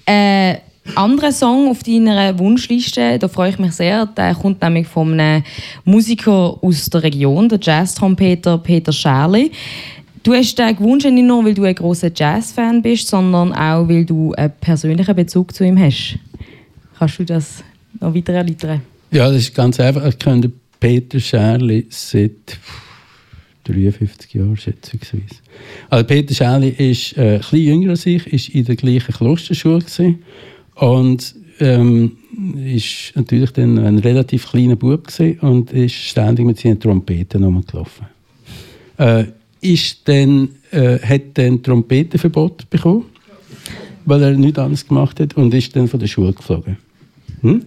[0.06, 0.58] äh,
[0.94, 4.06] anderer Song auf deiner Wunschliste, da freue ich mich sehr.
[4.06, 5.42] Der kommt nämlich von einem
[5.84, 9.50] Musiker aus der Region, der Jazz-Trompeter Peter Scherli.
[10.28, 14.04] Du hast den gewünscht nicht nur, weil du ein großer Jazz-Fan bist, sondern auch, weil
[14.04, 16.18] du einen persönlichen Bezug zu ihm hast.
[16.98, 17.64] Kannst du das
[17.98, 18.82] noch weiter erläutern?
[19.10, 20.04] Ja, das ist ganz einfach.
[20.04, 22.58] Ich kenne Peter Scherli seit
[23.64, 25.36] 53 Jahren, schätzungsweise.
[25.88, 29.78] Also Peter Scherli ist äh, ein bisschen jünger als ich, ist in der gleichen Klosterschule
[29.78, 30.24] gewesen
[30.74, 32.18] und ähm,
[32.66, 35.08] ist natürlich dann ein relativ kleiner Bub
[35.40, 38.08] und ist ständig mit seinen Trompeten rumgelaufen.
[38.98, 39.24] Äh,
[39.60, 43.04] ist dann, äh, hat dann Trompetenverbot bekommen,
[44.04, 46.76] weil er nichts anderes gemacht hat und ist dann von der Schule geflogen.
[47.42, 47.62] Hm?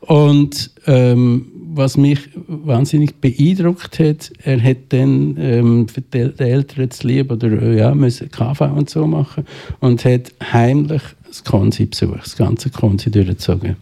[0.00, 7.06] Und ähm, was mich wahnsinnig beeindruckt hat, er hat dann ähm, für die Eltern zu
[7.08, 9.44] lieb oder äh, ja, müssen KV und so machen
[9.80, 13.76] und hat heimlich das Konzi besucht, das ganze Konzi durchgezogen.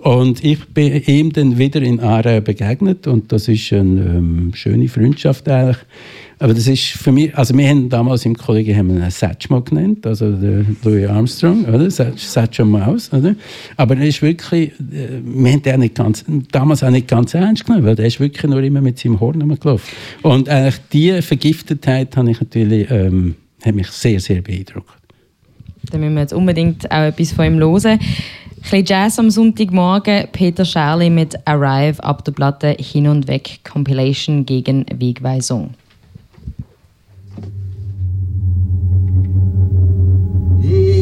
[0.00, 4.88] Und ich bin ihm dann wieder in Aarau begegnet und das ist eine ähm, schöne
[4.88, 5.78] Freundschaft eigentlich.
[6.42, 10.04] Aber das ist für mich, also wir haben damals im Kollegen haben einen Satchmo genannt,
[10.04, 11.88] also der Louis Armstrong, oder?
[11.88, 13.36] Satchmo Maus, oder?
[13.76, 17.64] Aber er ist wirklich, äh, wir haben den nicht ganz, damals auch nicht ganz ernst
[17.64, 19.88] genommen, weil der ist wirklich nur immer mit seinem Horn rumgelaufen.
[20.22, 24.98] Und eigentlich diese Vergiftetheit habe ich natürlich, ähm, hat mich sehr, sehr beeindruckt.
[25.92, 27.86] Dann müssen wir jetzt unbedingt auch etwas von ihm hören.
[27.86, 28.00] Ein
[28.60, 30.26] bisschen Jazz am Sonntagmorgen.
[30.32, 35.74] Peter Scherli mit Arrive ab der Platte Hin und Weg Compilation gegen Wegweisung.
[40.72, 41.01] see.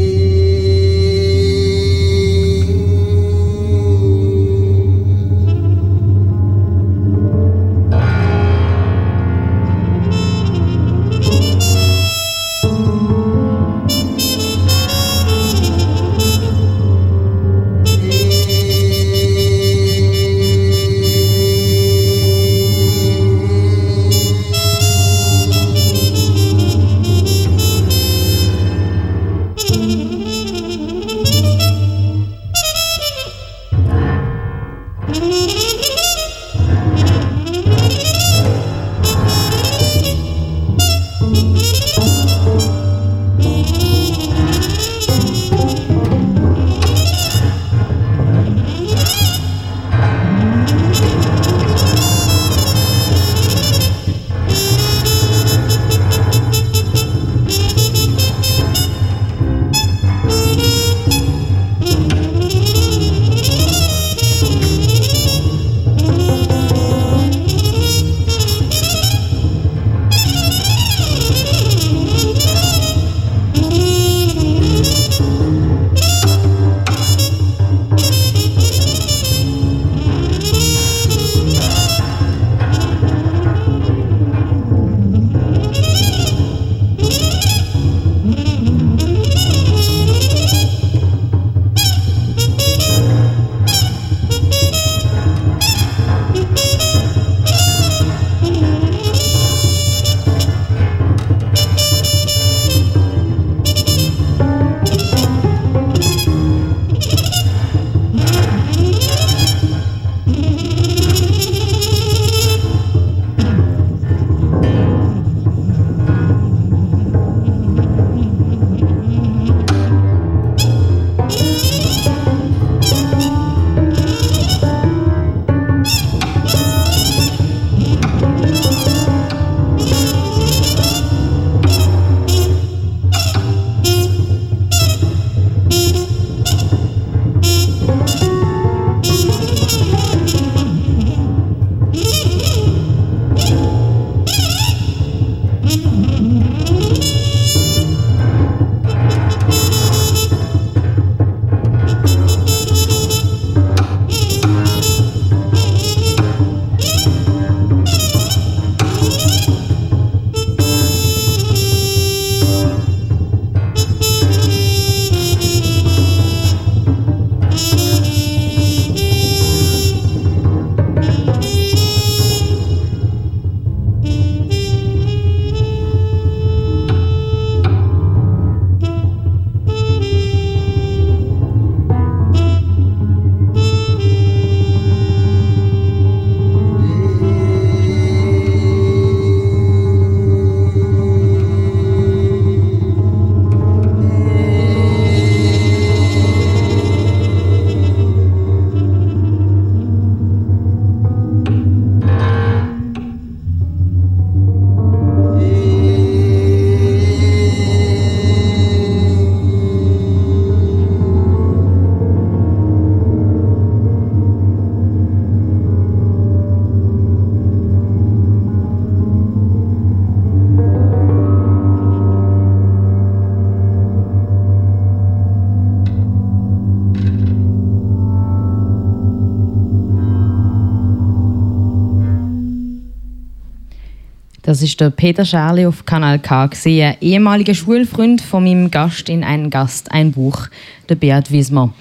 [234.60, 239.24] Das ist der Peter Scherli auf Kanal K, gesehen, ehemaliger Schulfreund von meinem Gast in
[239.24, 240.48] Ein Gast, ein Buch,
[240.86, 241.72] der Beat Wiesmer.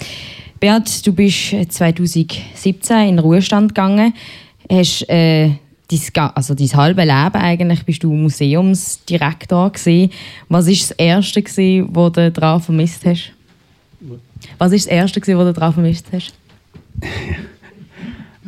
[0.61, 4.13] Beat, du bist 2017 in den Ruhestand gegangen,
[4.71, 5.49] hast äh,
[5.91, 10.11] dein, also dein halbe Leben eigentlich bist du Museumsdirektor gesehen.
[10.47, 13.33] Was ist das erste gewesen, wo du daran vermisst hast?
[14.57, 16.33] Was ist das erste gewesen, wo du daran vermisst hast?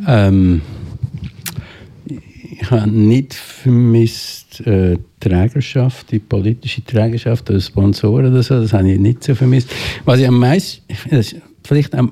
[0.08, 0.62] ähm,
[2.62, 8.92] ich habe nicht vermisst äh, Trägerschaft, die politische Trägerschaft oder Sponsoren oder so, das habe
[8.92, 9.70] ich nicht so vermisst.
[10.06, 10.82] Was ich am meisten,
[11.64, 12.12] vielleicht am,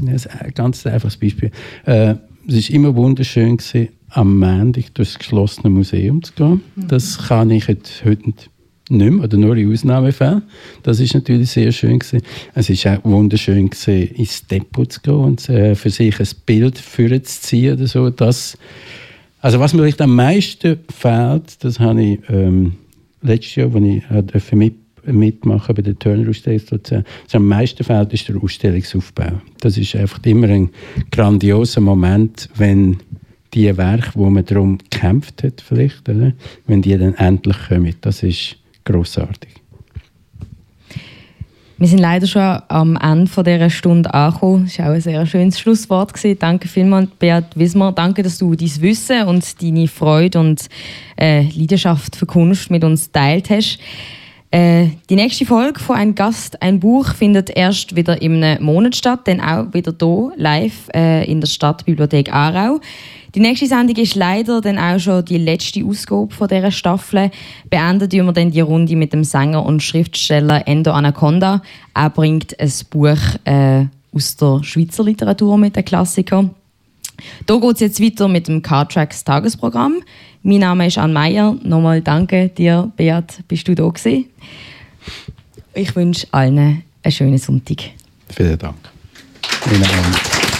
[0.00, 1.50] das ist ein ganz einfaches Beispiel,
[1.84, 2.14] äh,
[2.48, 6.60] es war immer wunderschön gewesen, am Montag durchs geschlossene Museum zu gehen.
[6.74, 6.88] Mhm.
[6.88, 8.50] Das kann ich jetzt heute nicht
[8.88, 10.42] mehr oder nur in Ausnahmefällen.
[10.82, 12.22] Das ist natürlich sehr schön gewesen.
[12.54, 16.78] Es ist auch wunderschön gewesen, ins Depot zu gehen und äh, für sich ein Bild
[16.78, 18.10] zu ziehen oder so.
[18.10, 18.58] Das,
[19.42, 22.74] also was mir am meisten fehlt, das habe ich ähm,
[23.22, 24.74] letztes Jahr, als ich äh, mit,
[25.04, 29.32] mitmachen bei der Turner Ausstellung was am meisten fehlt, ist der Ausstellungsaufbau.
[29.60, 30.70] Das ist einfach immer ein
[31.10, 32.98] grandioser Moment, wenn
[33.52, 36.32] die Werke, wo man darum gekämpft hat, vielleicht, oder?
[36.66, 37.94] wenn die dann endlich kommen.
[38.00, 39.61] Das ist großartig.
[41.82, 44.66] Wir sind leider schon am Ende dieser Stunde angekommen.
[44.66, 46.12] Das war auch ein sehr schönes Schlusswort.
[46.38, 47.90] Danke vielmals, Beat Wismar.
[47.90, 50.68] Danke, dass du dein Wissen und deine Freude und
[51.18, 53.80] äh, Leidenschaft für Kunst mit uns teilt hast.
[54.52, 59.20] Äh, die nächste Folge von «Ein Gast, ein Buch» findet erst wieder im Monat statt,
[59.24, 62.78] dann auch wieder hier live äh, in der Stadtbibliothek Aarau.
[63.34, 67.30] Die nächste Sendung ist leider dann auch schon die letzte Ausgabe von dieser Staffel.
[67.70, 71.62] Beendet wir dann die Runde mit dem Sänger und Schriftsteller Endo Anaconda.
[71.94, 76.50] Er bringt ein Buch äh, aus der Schweizer Literatur mit den Klassikern.
[77.48, 80.02] Hier geht es jetzt weiter mit dem Card-Tracks Tagesprogramm.
[80.44, 81.56] Mein Name ist Anne Meyer.
[81.62, 84.26] Nochmal danke dir, Beat, bist du da gewesen.
[85.74, 87.90] Ich wünsche allen einen schönen Sonntag.
[88.28, 88.76] Vielen Dank.
[89.42, 90.51] Vielen Dank.